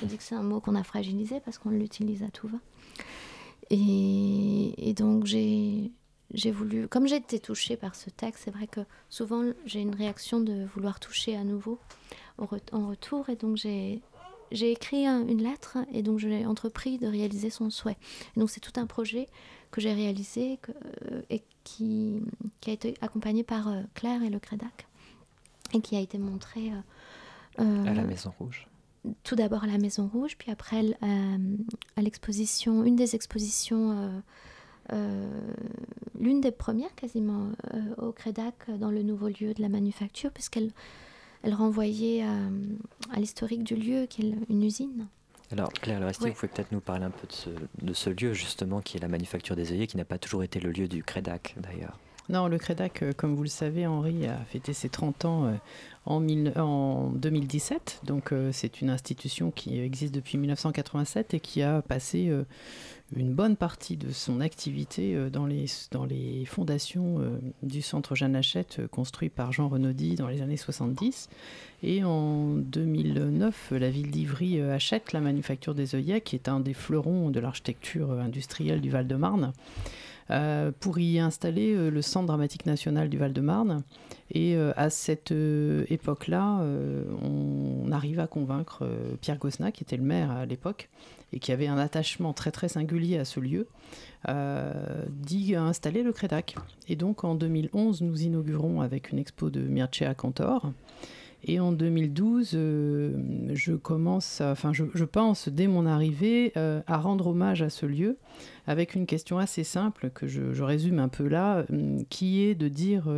[0.01, 2.59] Elle dit que c'est un mot qu'on a fragilisé parce qu'on l'utilise à tout va.
[3.71, 5.93] Et, donc j'ai
[6.51, 10.41] voulu, comme j'ai été touchée par ce texte, c'est vrai que souvent j'ai une réaction
[10.41, 11.79] de vouloir toucher à nouveau
[12.39, 14.01] en retour, et donc j'ai
[14.51, 17.97] j'ai écrit un, une lettre et donc j'ai entrepris de réaliser son souhait.
[18.37, 19.29] Et donc c'est tout un projet
[19.71, 22.23] que j'ai réalisé que, euh, et qui,
[22.61, 24.87] qui, a été accompagné par euh, Claire et le Crédac
[25.73, 26.73] et qui a été montré
[27.59, 28.67] euh, à la Maison Rouge.
[29.23, 34.23] Tout d'abord à la Maison Rouge, puis après à l'exposition, une des expositions,
[36.19, 37.49] l'une des premières quasiment
[37.97, 40.71] au Crédac dans le nouveau lieu de la manufacture, puisqu'elle
[41.43, 45.09] elle renvoyait à l'historique du lieu, qui est une usine.
[45.53, 46.31] Alors, Claire Loresti, oui.
[46.31, 47.51] vous pouvez peut-être nous parler un peu de ce,
[47.83, 50.61] de ce, lieu, justement, qui est la manufacture des œillets, qui n'a pas toujours été
[50.61, 51.99] le lieu du Crédac, d'ailleurs.
[52.31, 55.55] Non, le Crédac, euh, comme vous le savez, Henri a fêté ses 30 ans euh,
[56.07, 58.03] en, mille, en 2017.
[58.05, 62.33] Donc, euh, c'est une institution qui existe depuis 1987 et qui a passé
[63.17, 67.19] une bonne partie de son activité dans les, dans les fondations
[67.65, 71.29] du centre Jeanne Hachette construit par Jean Renaudy dans les années 70.
[71.83, 76.75] Et en 2009, la ville d'Ivry achète la manufacture des œillets, qui est un des
[76.75, 79.53] fleurons de l'architecture industrielle du Val-de-Marne.
[80.31, 83.83] Euh, pour y installer euh, le Centre dramatique national du Val-de-Marne.
[84.31, 86.65] Et euh, à cette époque-là,
[87.23, 88.89] on arrive à convaincre
[89.21, 90.89] Pierre Gosna, qui était le maire à l'époque,
[91.33, 93.67] et qui avait un attachement très très singulier à ce lieu,
[95.09, 96.55] d'y installer le Crédac.
[96.89, 100.73] Et donc en 2011, nous inaugurons avec une expo de Mircea Cantor.
[101.45, 103.13] Et en 2012, euh,
[103.55, 108.19] je commence, enfin, je, pense dès mon arrivée euh, à rendre hommage à ce lieu
[108.67, 112.69] avec une question assez simple que je, résume un peu là, euh, qui est de
[112.69, 113.09] dire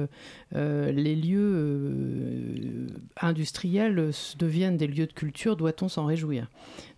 [0.53, 2.87] les lieux
[3.21, 6.49] industriels deviennent des lieux de culture, doit-on s'en réjouir?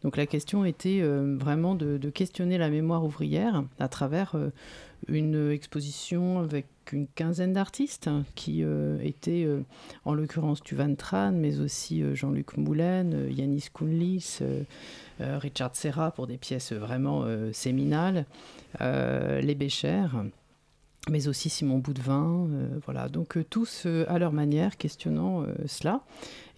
[0.03, 4.37] Donc la question était vraiment de, questionner la mémoire ouvrière à travers
[5.09, 9.63] une exposition avec une quinzaine d'artistes qui euh, étaient euh,
[10.05, 14.41] en l'occurrence Tuvan Tran, mais aussi euh, Jean-Luc Moulin, euh, Yanis Kounlis,
[15.21, 18.27] Richard Serra pour des pièces vraiment séminales,
[18.81, 20.25] les Béchères.
[21.09, 22.49] mais aussi Simon Boudvin,
[22.85, 23.09] voilà.
[23.09, 26.01] Donc tous à leur manière questionnant cela.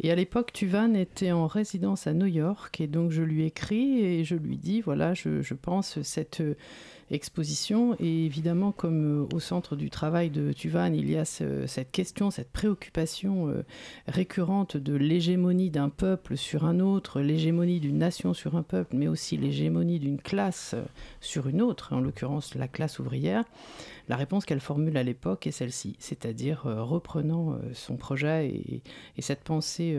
[0.01, 4.01] Et à l'époque, Tuvan était en résidence à New York, et donc je lui écris
[4.01, 6.43] et je lui dis, voilà, je, je pense cette
[7.11, 11.67] exposition, et évidemment, comme euh, au centre du travail de Tuvan, il y a ce-
[11.67, 13.63] cette question, cette préoccupation euh,
[14.09, 19.09] récurrente de l'hégémonie d'un peuple sur un autre, l'hégémonie d'une nation sur un peuple, mais
[19.09, 20.83] aussi l'hégémonie d'une classe euh,
[21.21, 23.45] sur une autre, en l'occurrence la classe ouvrière.
[24.09, 28.83] La réponse qu'elle formule à l'époque est celle-ci, c'est-à-dire reprenant son projet et,
[29.17, 29.99] et cette pensée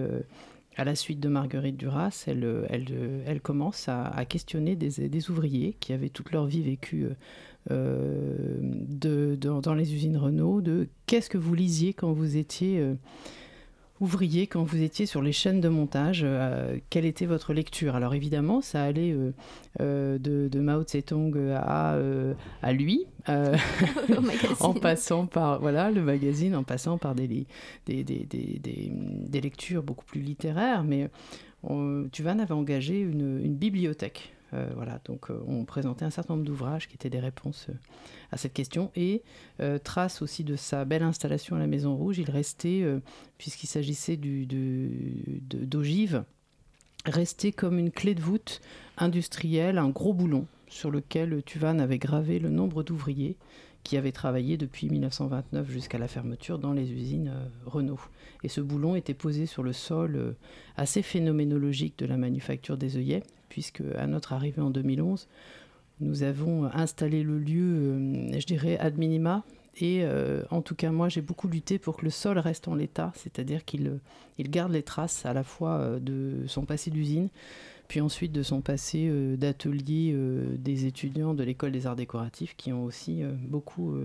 [0.78, 5.92] à la suite de Marguerite Duras, elle, euh, euh, commence à, questionner des, ouvriers qui
[5.92, 7.08] avaient toute leur vie vécu
[7.72, 12.84] euh, dans, les usines Renault, de qu'est-ce que vous lisiez quand vous étiez
[14.00, 17.96] ouvrier, quand vous étiez sur les chaînes de montage, euh, quelle était votre lecture?
[17.96, 19.32] Alors évidemment, ça allait euh,
[19.82, 21.98] euh, de, de Mao Tse-tung à,
[22.62, 23.06] à lui,
[24.62, 27.48] en passant par voilà le magazine, en passant par des, li-
[27.86, 31.10] des, des, des, des- des lectures beaucoup plus littéraires, mais
[31.64, 34.34] on, Tuvan avait engagé une, une bibliothèque.
[34.54, 37.74] Euh, voilà, donc euh, on présentait un certain nombre d'ouvrages qui étaient des réponses euh,
[38.32, 39.24] à cette question et
[39.84, 42.86] trace aussi de sa belle installation à la Maison Rouge, il restait,
[43.38, 46.24] puisqu'il s'agissait d'ogives,
[47.06, 48.62] restait comme une clé de voûte
[48.98, 53.38] industrielle, un gros boulon sur lequel Tuvan avait gravé le nombre d'ouvriers
[53.84, 57.34] qui avaient travaillé depuis 1929 jusqu'à la fermeture dans les usines
[57.66, 58.02] Renault.
[58.44, 60.36] Et ce boulon était posé sur le sol
[60.76, 63.24] assez phénoménologique de la manufacture des œillets,
[63.58, 65.28] puisque à notre arrivée en 2011,
[66.00, 69.44] nous avons installé le lieu, euh, je dirais, ad minima.
[69.78, 72.76] Et euh, en tout cas, moi, j'ai beaucoup lutté pour que le sol reste en
[72.76, 74.00] l'état, c'est-à-dire qu'il euh,
[74.38, 77.30] il garde les traces à la fois de son passé d'usine,
[77.88, 80.16] puis ensuite de son passé d'atelier
[80.60, 83.98] des étudiants de l'école des arts décoratifs qui ont aussi beaucoup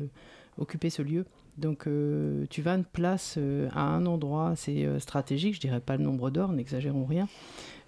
[0.58, 1.24] occupé ce lieu.
[1.58, 6.04] Donc euh, Tuvan place euh, à un endroit assez euh, stratégique, je dirais pas le
[6.04, 7.28] nombre d'or, n'exagérons rien,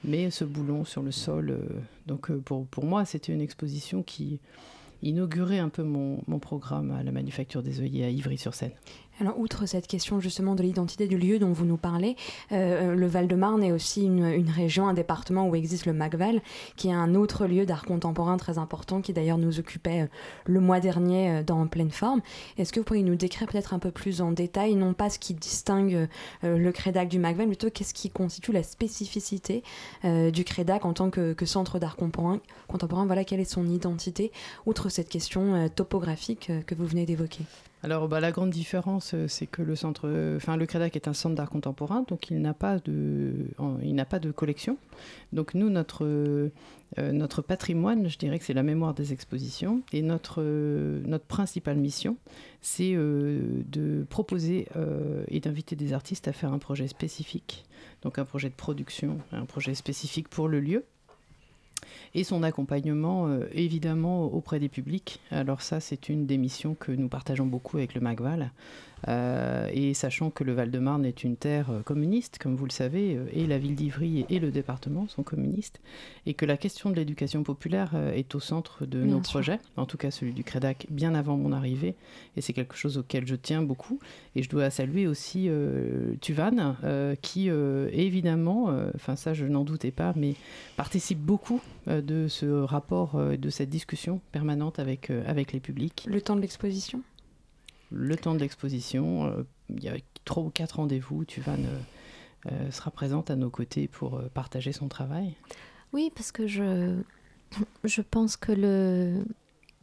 [0.04, 1.58] mais ce boulon sur le sol.
[2.06, 4.38] donc pour, pour moi, c'était une exposition qui
[5.02, 8.72] inaugurait un peu mon, mon programme à la Manufacture des œillets à Ivry-sur-Seine.
[9.20, 12.16] Alors, outre cette question justement de l'identité du lieu dont vous nous parlez,
[12.52, 16.40] euh, le Val-de-Marne est aussi une, région, un département où existe le MACVAL,
[16.76, 20.06] qui est un autre lieu d'art contemporain très important, qui d'ailleurs nous occupait euh,
[20.46, 22.22] le mois dernier euh, dans Pleine Forme.
[22.58, 25.18] Est-ce que vous pourriez nous décrire peut-être un peu plus en détail, non pas ce
[25.18, 26.08] qui distingue
[26.42, 29.62] euh, le CREDAC du MACVAL, mais plutôt qu'est-ce qui constitue la spécificité
[30.04, 34.32] euh, du CREDAC en tant que, centre d'art contemporain, Voilà, quelle est son identité,
[34.66, 37.44] outre cette question euh, topographique euh, que vous venez d'évoquer
[37.84, 41.06] Alors, bah, la grande différence, euh, c'est que le centre, euh, enfin, le CREDAC est
[41.06, 43.34] un centre d'art contemporain, donc il n'a pas de,
[43.82, 44.78] il n'a pas de collection.
[45.34, 46.48] Donc nous, notre, euh,
[46.96, 52.16] notre patrimoine, je dirais que c'est la mémoire des expositions, et notre, notre principale mission,
[52.62, 54.66] c'est de proposer
[55.28, 57.66] et d'inviter des artistes à faire un projet spécifique,
[58.00, 60.84] donc un projet de production, un projet spécifique pour le lieu
[62.14, 65.20] et son accompagnement euh, évidemment auprès des publics.
[65.30, 68.52] Alors ça, c'est une des missions que nous partageons beaucoup avec le MACVAL.
[69.08, 73.16] Euh, et sachant que le Val-de-Marne est une terre euh, communiste, comme vous le savez,
[73.16, 75.80] euh, et la ville d'Ivry et le département sont communistes,
[76.26, 79.32] et que la question de l'éducation populaire est au centre de Bien nos sûr.
[79.32, 81.94] projets, en tout cas celui du CREDAC, bien avant mon arrivée,
[82.36, 83.98] et c'est quelque chose auquel je tiens beaucoup.
[84.36, 89.90] Et je dois saluer aussi euh, Tuvan, euh, qui évidemment, enfin ça je n'en doutais
[89.90, 90.34] pas, mais
[90.76, 96.06] participe beaucoup de ce rapport, de cette discussion permanente avec, avec les publics.
[96.08, 97.02] Le temps de l'exposition?
[97.96, 101.58] Le temps de l'exposition, euh, il y a trois ou quatre rendez-vous, Tuvan
[102.50, 105.36] euh, sera présente à nos côtés pour euh, partager son travail.
[105.92, 107.00] Oui, parce que je,
[107.84, 109.24] je pense que le,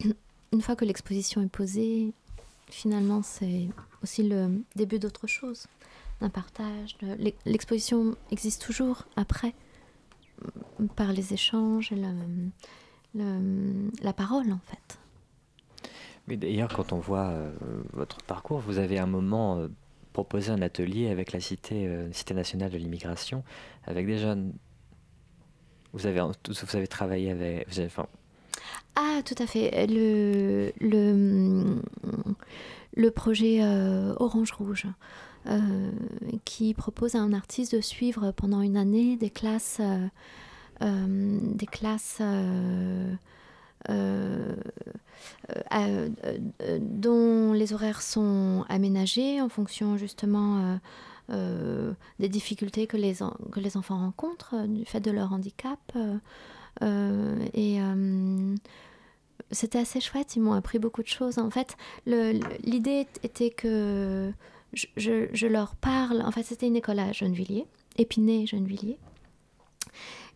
[0.52, 2.12] une fois que l'exposition est posée,
[2.68, 3.68] finalement, c'est
[4.02, 5.66] aussi le début d'autre chose,
[6.20, 6.96] d'un partage.
[7.46, 9.54] L'exposition existe toujours après,
[10.96, 11.96] par les échanges et
[13.14, 14.98] le- la parole, en fait.
[16.28, 17.50] D'ailleurs, quand on voit euh,
[17.92, 19.68] votre parcours, vous avez un moment euh,
[20.12, 23.42] proposé un atelier avec la Cité, euh, Cité nationale de l'immigration,
[23.86, 24.52] avec des jeunes.
[25.92, 27.68] Vous avez, vous avez travaillé avec.
[27.68, 27.90] vous avez-
[28.94, 29.86] Ah, tout à fait.
[29.88, 33.60] Le, le, projet
[34.18, 34.86] Orange Rouge,
[36.46, 39.82] qui propose à un artiste de suivre pendant une année des classes,
[40.80, 42.22] des classes
[43.90, 44.54] euh,
[45.74, 46.08] euh,
[46.62, 50.78] euh, dont les horaires sont aménagés en fonction justement
[51.28, 53.14] des difficultés que les,
[53.52, 55.78] que les enfants rencontrent du fait de leur handicap.
[57.54, 57.78] et
[59.50, 61.38] c'était assez chouette, ils m'ont appris beaucoup de choses.
[61.38, 61.76] En fait,
[62.06, 64.32] l'idée était que
[64.72, 67.66] je, je- je leur parle, en fait c'était une école à Gennevilliers,
[67.98, 68.98] Épinay Gennevilliers,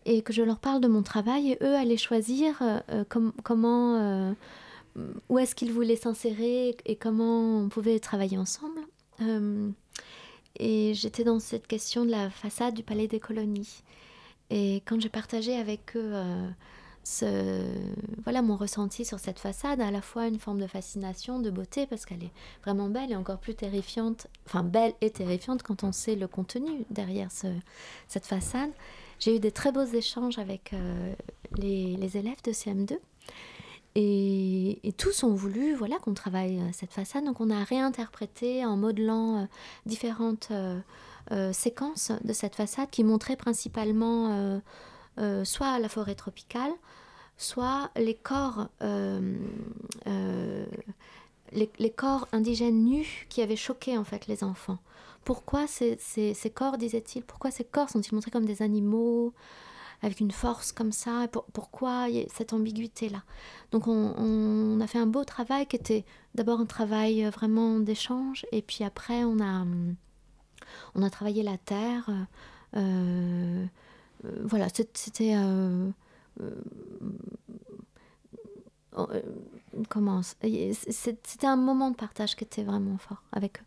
[0.07, 3.33] et que je leur parle de mon travail et eux allaient choisir euh, euh, com-
[3.43, 4.33] comment, euh,
[5.29, 8.81] où est-ce qu'ils voulaient s'insérer et comment on pouvait travailler ensemble.
[10.59, 13.83] Et j'étais dans cette question de la façade du Palais des Colonies.
[14.49, 16.13] Et quand j'ai partagé avec eux
[18.25, 21.87] voilà mon ressenti sur cette façade, à la fois une forme de fascination, de beauté,
[21.87, 22.33] parce qu'elle est
[22.65, 26.85] vraiment belle et encore plus terrifiante, enfin belle et terrifiante quand on sait le contenu
[26.91, 27.47] derrière ce-
[28.09, 28.71] cette façade.
[29.19, 31.15] J'ai eu des très beaux échanges avec euh,
[31.59, 32.99] les, élèves de CM2.
[33.99, 37.25] Et, tous ont voulu voilà, qu'on travaille euh, cette façade.
[37.25, 39.47] Donc on a réinterprété en modelant euh,
[39.87, 44.61] différentes euh, séquences de cette façade qui montraient principalement
[45.45, 46.71] soit la forêt tropicale,
[47.37, 48.69] soit les corps,
[51.53, 54.79] les corps indigènes nus qui avaient choqué en fait les enfants.
[55.27, 55.99] Pourquoi ces,
[56.55, 59.35] corps, disait-il, pourquoi ces corps sont-ils montrés comme des animaux
[60.01, 63.25] avec une force comme ça Pourquoi cette ambiguïté-là?
[63.73, 66.05] Donc on, a fait un beau travail qui était
[66.37, 69.67] d'abord un travail euh, vraiment d'échange et puis après on a,
[70.95, 72.09] on a travaillé la terre.
[72.77, 73.67] euh,
[74.25, 75.35] euh, voilà, c'était...
[75.37, 75.91] euh,
[78.99, 79.23] euh,
[79.89, 83.66] comment C'était un moment de partage qui était vraiment fort avec eux.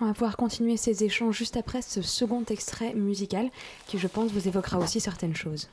[0.00, 3.48] On va pouvoir continuer ces échanges juste après ce second extrait musical
[3.86, 5.68] qui, je pense, vous évoquera aussi certaines choses.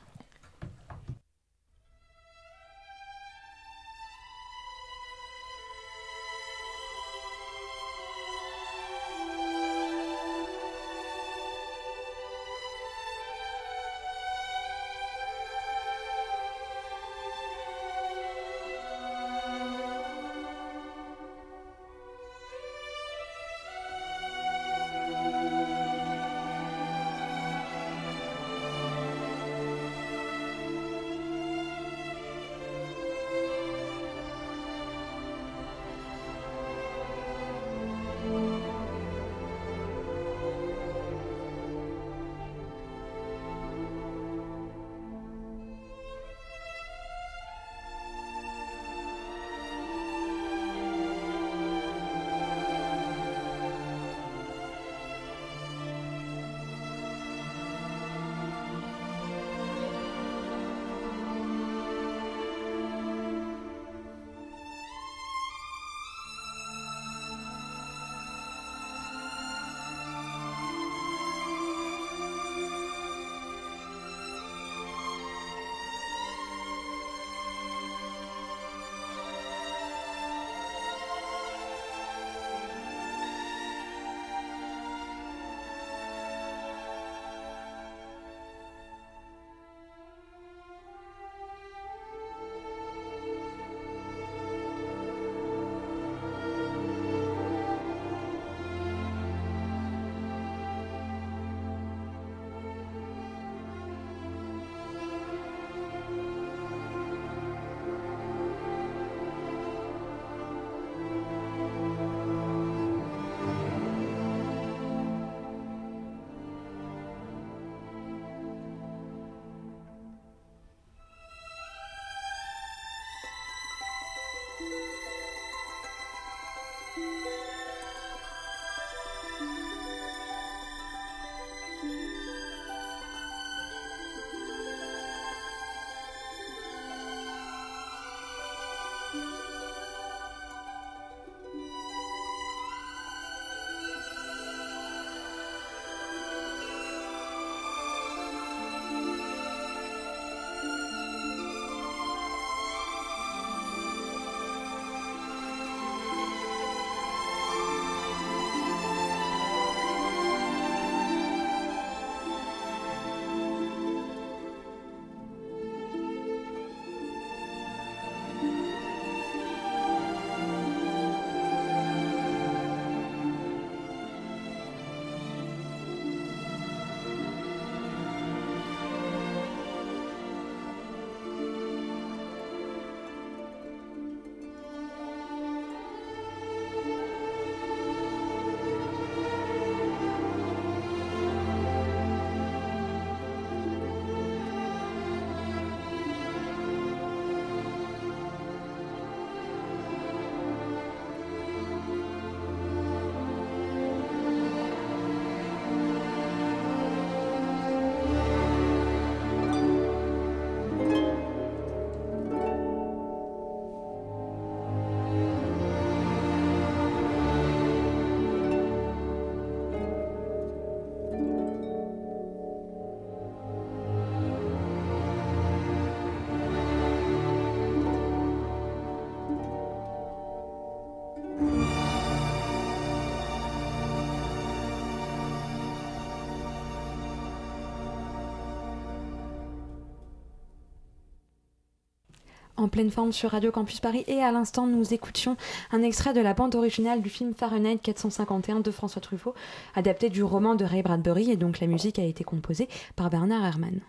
[242.64, 244.04] En pleine forme sur Radio Campus Paris.
[244.06, 245.36] Et à l'instant, nous écoutions
[245.70, 249.34] un extrait de la bande originale du film Fahrenheit 451 de François Truffaut,
[249.74, 251.30] adapté du roman de Ray Bradbury.
[251.30, 253.80] Et donc la musique a été composée par Bernard Herrmann.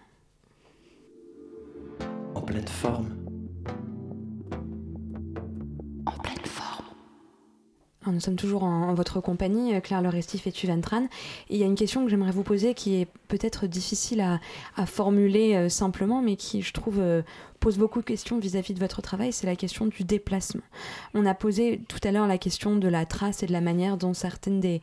[2.35, 3.15] En pleine forme.
[6.05, 6.85] En pleine forme.
[8.01, 11.05] Alors, nous sommes toujours en, en votre compagnie, euh, Claire Le Restif et Tuvan Tran.
[11.49, 14.39] Et il y a une question que j'aimerais vous poser qui est peut-être difficile à,
[14.75, 17.23] à formuler euh, simplement, mais qui, je trouve, euh,
[17.65, 20.61] pose beaucoup de questions vis-à-vis de votre travail, c'est la question du déplacement.
[21.15, 23.97] On a posé tout à l'heure la question de la trace et de la manière
[23.97, 24.81] dont certaines des,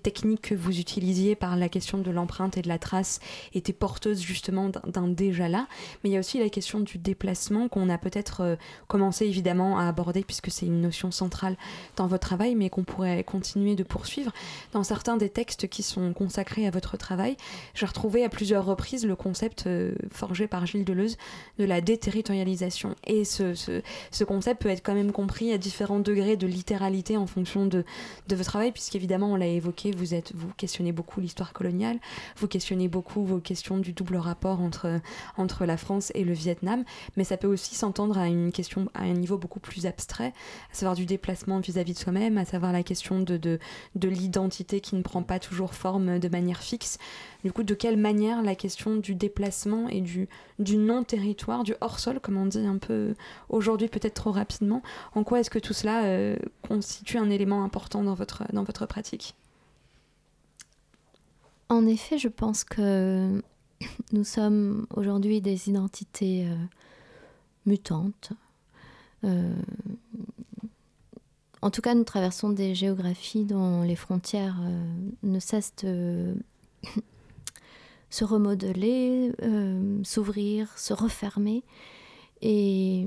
[0.00, 3.18] techniques que vous utilisiez par la question de l'empreinte et de la trace
[3.52, 5.66] étaient porteuses justement d'un- déjà là.
[6.04, 8.56] Mais il y a aussi la question du déplacement qu'on a peut-être euh,
[8.86, 11.56] commencé évidemment à aborder puisque c'est une notion centrale
[11.96, 14.30] dans votre travail, mais qu'on pourrait continuer de poursuivre.
[14.72, 17.36] Dans certains des textes qui sont consacrés à votre travail,
[17.74, 21.16] j'ai retrouvé à plusieurs reprises le concept euh, forgé par Gilles Deleuze
[21.58, 21.80] de la
[23.06, 27.16] Et ce, ce, ce concept peut être quand même compris à différents degrés de littéralité
[27.16, 27.84] en fonction de,
[28.28, 31.98] de votre travail, puisqu'évidemment, on l'a évoqué, vous, êtes, vous questionnez beaucoup l'histoire coloniale,
[32.36, 35.00] vous questionnez beaucoup vos questions du double rapport entre,
[35.36, 36.84] entre la France et le Vietnam,
[37.16, 40.32] mais ça peut aussi s'entendre à une question à un niveau beaucoup plus abstrait,
[40.72, 43.58] à savoir du déplacement vis-à-vis de soi-même, à savoir la question de, de,
[43.94, 46.98] de l'identité qui ne prend pas toujours forme de manière fixe.
[47.44, 50.28] Du coup, de quelle manière la question du déplacement et du,
[50.58, 53.14] non-territoire, du hors-sol, comme on dit un peu
[53.48, 54.82] aujourd'hui peut-être trop rapidement,
[55.14, 56.36] en quoi est-ce que tout cela euh,
[56.68, 59.34] constitue un élément important dans votre, pratique?
[61.68, 63.42] En effet, je pense que
[64.12, 66.54] nous sommes aujourd'hui des identités euh,
[67.64, 68.32] mutantes.
[69.24, 69.54] Euh,
[71.62, 74.56] en tout cas, nous traversons des géographies dont les frontières
[75.22, 76.34] ne cessent de
[78.10, 81.62] se remodeler, euh, s'ouvrir, se refermer.
[82.42, 83.06] Et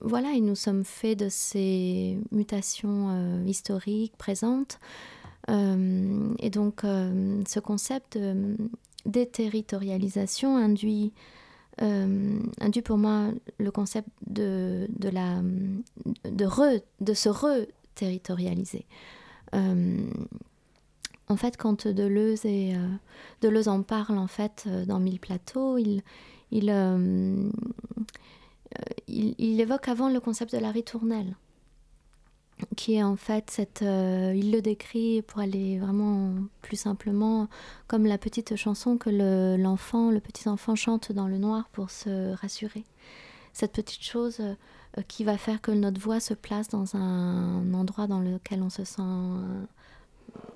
[0.00, 4.80] voilà, et nous sommes faits de ces mutations euh, historiques présentes.
[5.48, 8.56] Euh, et donc, ce concept de
[9.06, 11.12] déterritorialisation induit,
[11.78, 15.40] induit pour moi le concept de, de, la,
[16.24, 18.84] de, re, de se re-territorialiser.
[21.30, 22.88] En fait, quand Deleuze, et, euh,
[23.40, 26.02] Deleuze en parle en fait euh, dans Mille plateaux, il,
[26.52, 27.50] euh,
[29.06, 31.36] il, il évoque avant le concept de la ritournelle
[32.76, 33.80] qui est en fait cette.
[33.80, 37.48] il le décrit pour aller vraiment plus simplement
[37.86, 41.88] comme la petite chanson que le- l'enfant, le, petit enfant chante dans le noir pour
[41.90, 42.84] se rassurer.
[43.54, 44.42] Cette petite chose
[45.08, 48.84] qui va faire que notre voix se place dans un endroit dans lequel on se
[48.84, 49.00] sent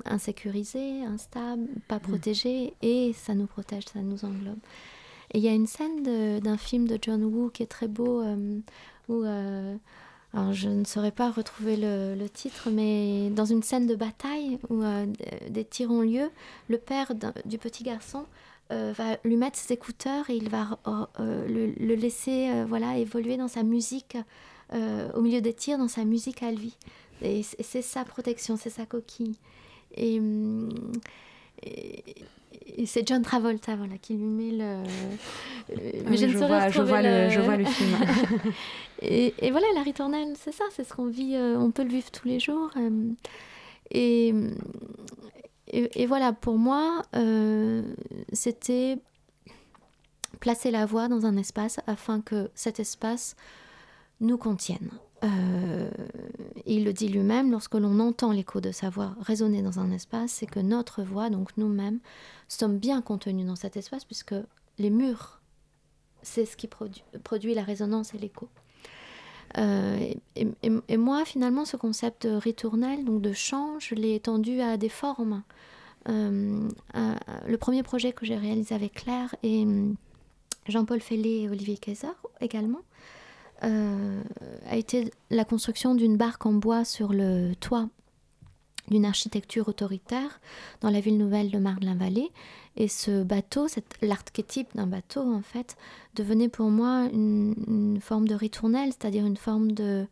[0.04, 4.58] insécurisé, instable, pas protégé, et ça nous protège, ça nous englobe.
[5.32, 6.02] Et il y a une scène
[6.40, 8.58] d'un film de John Woo qui est très beau, euh,
[9.08, 9.76] où euh,
[10.32, 14.58] alors je ne saurais pas retrouver le, le titre, mais dans une scène de bataille
[14.68, 15.06] où euh,
[15.48, 16.30] des tirs ont lieu,
[16.68, 17.12] le père
[17.44, 18.26] du petit garçon
[18.70, 20.80] va lui mettre ses écouteurs et il va
[21.20, 24.16] le, le laisser voilà, évoluer dans sa musique,
[24.72, 26.76] au milieu des tirs, dans sa musique à lui.
[27.22, 29.36] Et c'est sa protection, c'est sa coquille.
[29.96, 30.20] Et,
[31.62, 32.04] et-
[32.76, 34.82] et c'est John Travolta voilà, qui lui met le...
[36.06, 37.96] Ah oui, je vois- je vois le- je vois le film.
[39.02, 41.90] et, et voilà, la ritournelle, c'est ça, c'est ce qu'on vit, euh, on peut le
[41.90, 42.70] vivre tous les jours.
[42.76, 43.10] euh,
[43.92, 44.34] et,
[45.68, 47.82] et, et voilà, pour moi, euh,
[48.32, 48.98] c'était
[50.40, 53.36] placer la voix dans un espace afin que cet espace
[54.20, 54.90] nous contienne.
[55.24, 55.90] Euh,
[56.66, 60.32] il le dit lui-même, lorsque l'on entend l'écho de sa voix résonner dans un espace,
[60.32, 62.00] c'est que notre voix, donc nous-mêmes,
[62.48, 64.34] sommes bien contenus dans cet espace, puisque
[64.78, 65.40] les murs,
[66.22, 68.48] c'est ce qui produ- produit la résonance et l'écho.
[69.56, 74.76] Euh, et, moi, finalement, ce concept de ritournelle, donc de chant, je l'ai étendu à
[74.76, 75.42] des formes.
[76.08, 76.68] Euh,
[77.46, 79.94] le premier projet que j'ai réalisé avec Claire et hum,
[80.66, 82.08] Jean-Paul Fellet et Olivier Kaiser
[82.40, 82.80] également,
[83.64, 84.22] euh,
[84.68, 87.88] a été la construction d'une barque en bois sur le toit
[88.90, 90.40] d'une architecture autoritaire
[90.82, 92.30] dans la ville nouvelle de Marne-la-Vallée.
[92.76, 93.66] Et ce bateau,
[94.02, 95.76] l'archétype d'un bateau, en fait,
[96.16, 100.06] devenait pour moi une, une forme de ritournelle, c'est-à-dire une forme de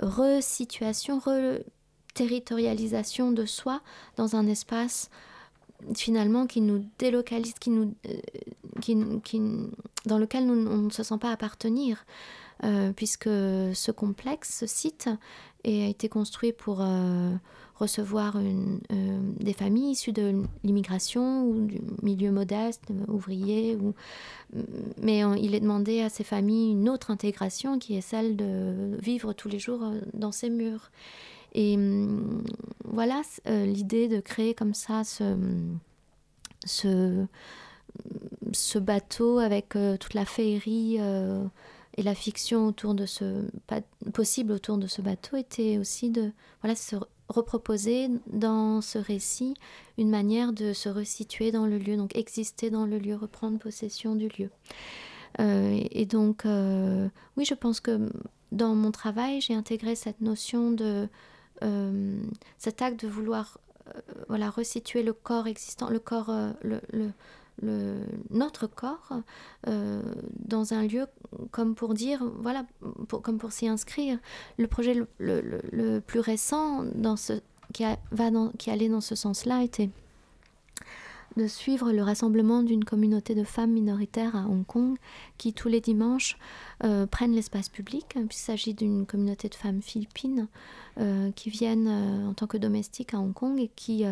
[0.00, 3.80] resituation, re-territorialisation de soi
[4.16, 5.10] dans un espace
[5.96, 8.12] finalement qui nous délocalise, qui nous, euh,
[8.80, 9.42] qui, qui-
[10.06, 12.04] dans lequel nous, on ne se sent pas appartenir,
[12.64, 15.10] euh, puisque ce complexe, ce site,
[15.64, 17.34] a été construit pour, euh,
[17.74, 18.78] recevoir euh,
[19.40, 23.76] des familles issues de l'immigration ou du milieu modeste, ouvrier.
[23.76, 23.94] Ou...
[25.02, 29.32] Mais il est demandé à ces familles une autre intégration qui est celle de vivre
[29.32, 29.82] tous les jours
[30.14, 30.90] dans ces murs.
[31.52, 32.44] Et hum,
[32.84, 35.26] voilà l'idée de créer comme ça ce,
[38.78, 41.00] bateau avec toute la féerie
[41.96, 43.44] et la fiction autour de ce
[44.12, 46.32] possible autour de ce bateau était aussi de
[46.62, 46.96] voilà se
[47.28, 49.54] reproposer dans ce récit
[49.96, 54.14] une manière de se resituer dans le lieu, donc exister dans le lieu, reprendre possession
[54.14, 54.50] du lieu.
[55.40, 58.10] Euh, et donc, euh, oui, je pense que
[58.52, 61.08] dans mon travail, j'ai intégré cette notion de
[61.62, 62.22] euh,
[62.58, 66.30] cet acte de vouloir euh, voilà, resituer le corps existant, le corps,
[66.62, 67.10] le-
[67.62, 69.10] le- notre corps,
[69.68, 70.02] euh,
[70.38, 71.06] dans un lieu
[71.50, 72.64] comme pour dire, voilà,
[73.08, 74.18] pour- comme pour s'y inscrire.
[74.58, 77.34] Le projet le, plus récent dans ce,
[77.72, 79.90] qui, va dans- qui allait dans ce sens-là était
[81.36, 84.96] de suivre le rassemblement d'une communauté de femmes minoritaires à Hong Kong
[85.36, 86.38] qui tous les dimanches
[86.84, 88.06] euh, prennent l'espace public.
[88.16, 90.46] Il s'agit d'une communauté de femmes philippines
[91.00, 94.04] euh, qui viennent euh, en tant que domestiques à Hong Kong et qui,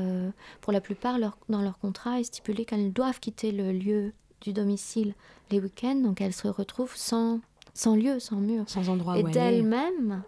[0.60, 4.52] pour la plupart, leur- dans leur contrat est stipulé qu'elles doivent quitter le lieu du
[4.52, 5.14] domicile
[5.52, 7.38] les week-ends, donc elles se retrouvent sans,
[7.74, 8.64] sans lieu, sans mur.
[8.66, 10.22] Sans endroit Et d'elles-mêmes,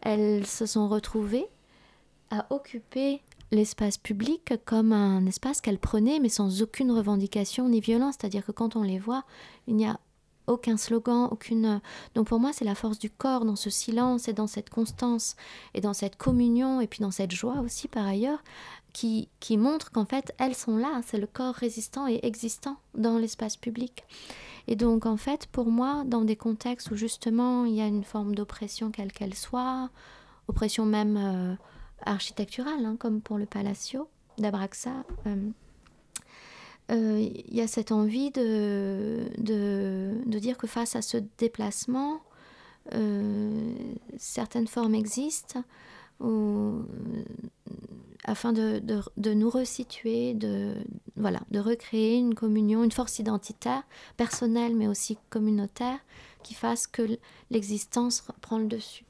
[0.00, 1.46] elles se sont retrouvées
[2.30, 3.20] à occuper
[3.54, 8.16] l'espace public comme un espace qu'elles prenaient, mais sans aucune revendication ni violence.
[8.18, 9.24] C'est-à-dire que quand on les voit,
[9.66, 9.98] il n'y a
[10.46, 11.80] aucun slogan, aucune...
[12.14, 15.36] Donc pour moi, c'est la force du corps dans ce silence et dans cette constance
[15.72, 18.42] et dans cette communion et puis dans cette joie aussi par ailleurs
[18.92, 21.00] qui, qui montre qu'en fait, elles sont là.
[21.06, 24.04] C'est le corps résistant et existant dans l'espace public.
[24.66, 28.04] Et donc en fait, pour moi, dans des contextes où justement il y a une
[28.04, 29.90] forme d'oppression quelle qu'elle soit,
[30.48, 31.54] oppression même euh,
[32.04, 35.50] architecturale, hein, comme pour le Palacio d'Abraxa, euh,
[36.90, 39.30] euh, il y a cette envie de,
[40.26, 42.20] dire que face à ce déplacement,
[42.92, 43.74] euh,
[44.18, 45.62] certaines formes existent
[48.24, 50.74] afin de, nous resituer, de,
[51.16, 53.82] de recréer une communion, une force identitaire,
[54.16, 55.98] personnelle mais aussi communautaire,
[56.42, 57.18] qui fasse que
[57.50, 59.04] l'existence prend le dessus.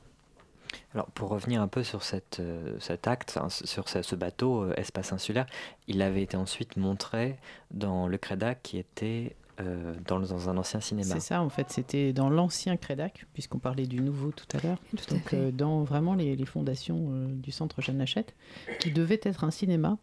[0.95, 4.62] Alors pour revenir un peu sur cette, euh, cet acte, hein, sur ce, ce bateau
[4.62, 5.47] euh, espace insulaire,
[5.89, 7.39] il avait été ensuite montré
[7.70, 11.14] dans le Crédac qui était euh, dans, dans un ancien cinéma.
[11.14, 14.79] C'est ça, en fait, c'était dans l'ancien Crédac, puisqu'on parlait du nouveau tout à l'heure.
[15.11, 18.35] Donc, euh, dans vraiment les, les fondations euh, du centre Jeanne Lachette,
[18.81, 19.97] qui devait être un cinéma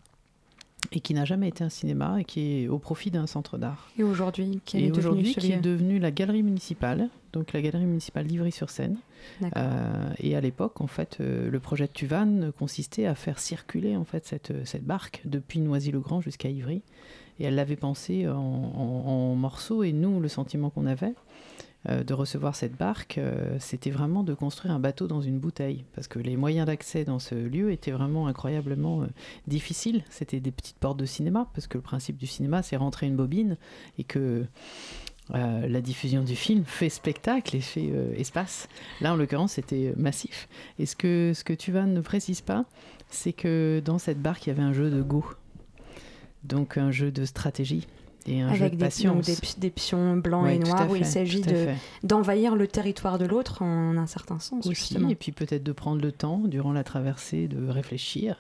[0.92, 3.90] et qui n'a jamais été un cinéma et qui est au profit d'un centre d'art.
[4.78, 8.98] Et aujourd'hui, est qui est lieu devenu la galerie municipale, donc la galerie municipale d'Ivry-sur-Seine.
[9.56, 13.96] Euh, et à l'époque, en fait, euh, le projet de Tuvan consistait à faire circuler
[13.96, 16.82] en fait cette, cette barque depuis Noisy-le-Grand jusqu'à Ivry.
[17.40, 19.84] Et elle l'avait pensé en, en- en morceaux.
[19.84, 21.14] Et nous, le sentiment qu'on avait
[21.90, 25.84] euh, de recevoir cette barque, euh, c'était vraiment de construire un bateau dans une bouteille.
[25.96, 29.08] Parce que les moyens d'accès dans ce lieu étaient vraiment incroyablement euh,
[29.48, 30.04] difficiles.
[30.10, 33.16] C'était des petites portes de cinéma, parce que le principe du cinéma, c'est rentrer une
[33.16, 33.58] bobine
[33.98, 34.46] et que
[35.34, 38.68] la diffusion du film fait spectacle et fait espace.
[39.00, 40.50] Là, en l'occurrence, c'était massif.
[40.78, 42.66] Et ce que, ce que Tuvan ne précise pas,
[43.08, 45.24] c'est que dans cette barque, il y avait un jeu de go.
[46.44, 47.88] Donc un jeu de stratégie
[48.28, 49.16] et un jeu Avec de des, patience.
[49.16, 51.42] donc des, pi- des pions blancs Ouais, et noirs où il s'agit
[52.04, 54.66] d'envahir le territoire de l'autre en un certain sens.
[54.66, 55.10] aussi, justement.
[55.10, 58.38] et puis peut-être de prendre le temps durant la traversée de réfléchir,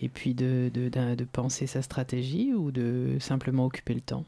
[0.00, 4.24] et puis de, de, d'un- de penser sa stratégie ou de simplement occuper le temps.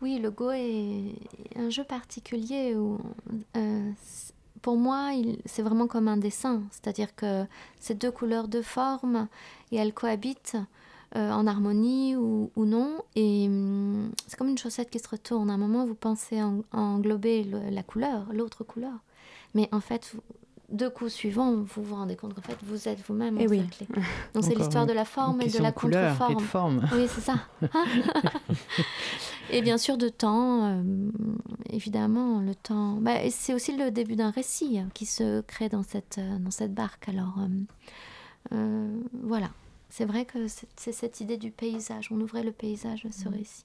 [0.00, 1.14] Oui, le Go est
[1.56, 2.98] un jeu particulier où,
[3.56, 3.90] euh,
[4.60, 5.10] pour moi,
[5.44, 6.62] c'est vraiment comme un dessin.
[6.70, 7.44] C'est-à-dire que
[7.80, 9.26] ces deux couleurs, deux formes,
[9.72, 10.56] et elles cohabitent
[11.16, 12.96] euh, en harmonie ou, ou non.
[13.16, 15.50] Et hum, c'est comme une chaussette qui se retourne.
[15.50, 18.94] À un moment, vous pensez en- englober le- la couleur, l'autre couleur.
[19.54, 20.22] Mais en fait, vous-
[20.70, 23.60] deux coups suivants, vous vous rendez compte qu'en fait, vous êtes vous-même Eh oui.
[24.34, 26.80] Donc c'est l'histoire de la forme et de la couleur et contre-forme.
[26.80, 26.98] de forme.
[26.98, 27.34] Oui, c'est ça.
[29.50, 30.82] et bien sûr, de temps, euh,
[31.70, 32.92] évidemment, le temps.
[33.00, 36.50] Bah, et c'est aussi le début d'un récit qui se crée dans cette, euh, dans
[36.50, 37.06] cette barque.
[37.08, 39.50] Alors, euh, euh, voilà.
[39.94, 42.08] C'est vrai que c'est cette idée du paysage.
[42.10, 43.32] On ouvrait le paysage de ce Mm.
[43.34, 43.64] récit.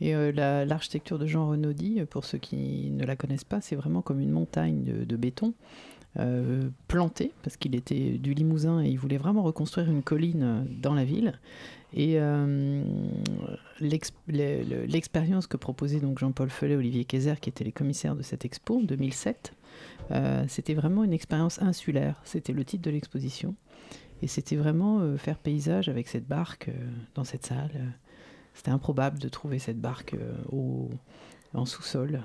[0.00, 3.60] Et euh, la- l'architecture de Jean Renaudy, euh, pour ceux qui ne la connaissent pas,
[3.60, 5.54] c'est vraiment comme une montagne de, de béton
[6.18, 10.62] euh, plantée, parce qu'il était du Limousin et il voulait vraiment reconstruire une colline euh,
[10.82, 11.38] dans la ville.
[11.94, 12.82] Et euh,
[13.78, 18.16] l'ex- le- le- l'expérience que proposait donc Jean-Paul Felet, Olivier Kayser, qui étaient les commissaires
[18.16, 19.52] de cette expo en 2007,
[20.10, 22.20] euh, c'était vraiment une expérience insulaire.
[22.24, 23.54] C'était le titre de l'exposition.
[24.22, 26.72] Et c'était vraiment euh, faire paysage avec cette barque euh,
[27.14, 27.70] dans cette salle.
[28.54, 30.90] C'était improbable de trouver cette barque euh, au,
[31.54, 32.22] en sous-sol.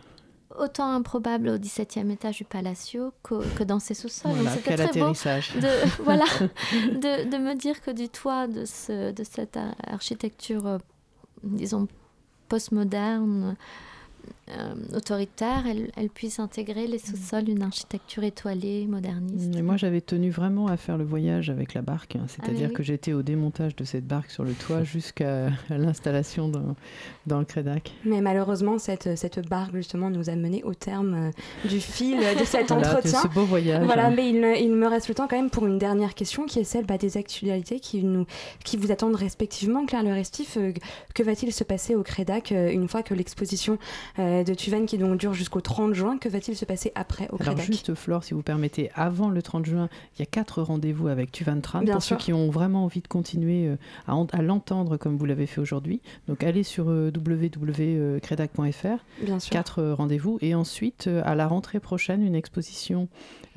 [0.60, 4.32] Autant improbable au 17e étage du Palacio que, que dans ses sous-sols.
[4.34, 6.26] Voilà, c'était très beau de, voilà,
[6.74, 10.78] de, de me dire que du toit de, ce, de cette ar- architecture,
[11.44, 11.88] disons,
[12.50, 13.56] postmoderne,
[14.50, 19.56] euh, autoritaire, elle, elle puisse intégrer les sous-sols d'une architecture étoilée, moderniste.
[19.56, 22.16] Et moi, j'avais tenu vraiment à faire le voyage avec la barque.
[22.18, 22.26] hein.
[22.28, 22.74] C'est-à-dire Ah oui.
[22.74, 26.76] que j'étais au démontage de cette barque sur le toit jusqu'à l'installation dans,
[27.26, 27.91] dans le Crédac.
[28.06, 31.14] Mais malheureusement, cette, cette barque, justement, nous a mené au terme
[31.66, 33.22] euh, du fil de cet Voilà, de entretien.
[33.22, 33.86] ce beau voyage.
[33.86, 36.60] Voilà, mais il, il me reste le temps quand même pour une dernière question qui
[36.60, 38.26] est celle bah, des actualités qui, nous,
[38.66, 39.86] qui vous attendent respectivement.
[39.86, 40.72] Claire Le Restif, euh,
[41.14, 43.78] que va-t-il se passer au Crédac euh, une fois que l'exposition
[44.20, 47.36] euh, de Tuven, qui donc dure jusqu'au 30 juin, que va-t-il se passer après au
[47.42, 50.62] Alors Crédac juste Flore, si vous permettez, avant le 30 juin, il y a quatre
[50.64, 52.18] rendez-vous avec Tuvan Tran Bien pour sûr.
[52.18, 53.76] ceux qui ont vraiment envie de continuer euh,
[54.08, 56.02] à, en- à l'entendre comme vous l'avez fait aujourd'hui.
[56.28, 59.50] Donc allez sur euh, www.credac.fr, Bien sûr.
[59.52, 63.08] quatre euh, rendez-vous et ensuite euh, à la rentrée prochaine une exposition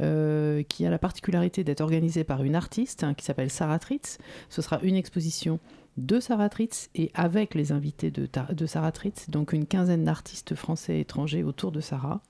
[0.01, 4.19] euh, qui a la particularité d'être organisée par une artiste hein, qui s'appelle Sarah Tritz.
[4.49, 5.59] Ce sera une exposition
[5.97, 10.97] de Sarah Tritz et avec les invités de, Sarah Tritz, donc une quinzaine d'artistes français
[10.97, 12.21] et étrangers autour de Sarah.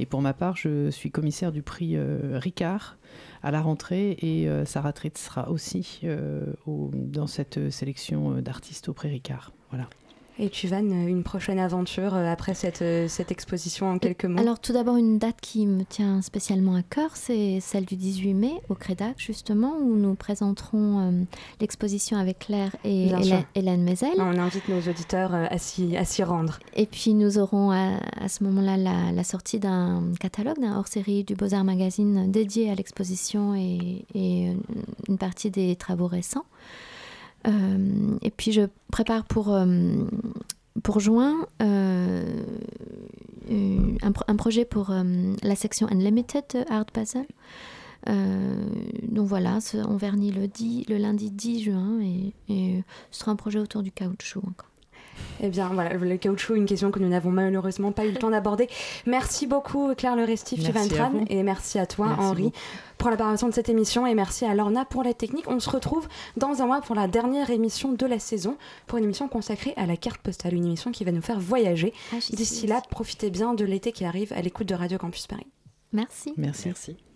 [0.00, 2.98] Et pour ma part, je suis commissaire du prix euh, Ricard
[3.42, 8.92] à la rentrée et euh, Sarah Tritz sera aussi euh, dans cette sélection d'artistes au
[8.92, 9.52] prix Ricard.
[9.70, 9.88] Voilà.
[10.40, 14.40] Et Tuvan, euh, une prochaine aventure euh, après cette, euh, cette exposition en quelques mots
[14.40, 18.34] Alors tout d'abord une date qui me tient spécialement à cœur, c'est celle du 18
[18.34, 21.24] mai au Crédac justement, où nous présenterons euh,
[21.60, 23.10] l'exposition avec Claire et
[23.56, 24.12] Hélène, Mézel.
[24.18, 26.60] On invite nos auditeurs à s'y rendre.
[26.74, 31.24] Et puis nous aurons à, à ce moment-là la, la sortie d'un catalogue, d'un hors-série
[31.24, 34.52] du Beaux-Arts Magazine dédié à l'exposition et, et,
[35.08, 36.44] une partie des travaux récents.
[37.46, 39.66] Euh, et puis je prépare pour, euh,
[40.82, 42.42] pour juin euh,
[44.02, 44.92] un, pro- un projet pour
[45.42, 47.26] la section Unlimited de Art Basel.
[48.08, 48.64] Euh,
[49.08, 49.58] donc voilà,
[49.88, 53.82] on vernit le, 10 le lundi 10 juin et, et ce sera un projet autour
[53.82, 54.67] du caoutchouc encore.
[55.40, 58.30] Eh bien, voilà, le caoutchouc, une question que nous n'avons malheureusement pas eu le temps
[58.30, 58.68] d'aborder.
[59.06, 62.52] Merci beaucoup, Claire Le Restif, Tran, et merci à toi, Merci Henri,
[62.98, 65.48] pour la préparation de cette émission, et merci à Lorna pour la technique.
[65.48, 68.56] On se retrouve dans un mois pour la dernière émission de la saison,
[68.86, 71.92] pour une émission consacrée à la carte postale, une émission qui va nous faire voyager.
[72.12, 75.46] Ah, D'ici là, profitez bien de l'été qui arrive à l'écoute de Radio Campus Paris.
[75.92, 76.34] Merci.
[76.36, 76.68] Merci.
[76.68, 77.07] Merci.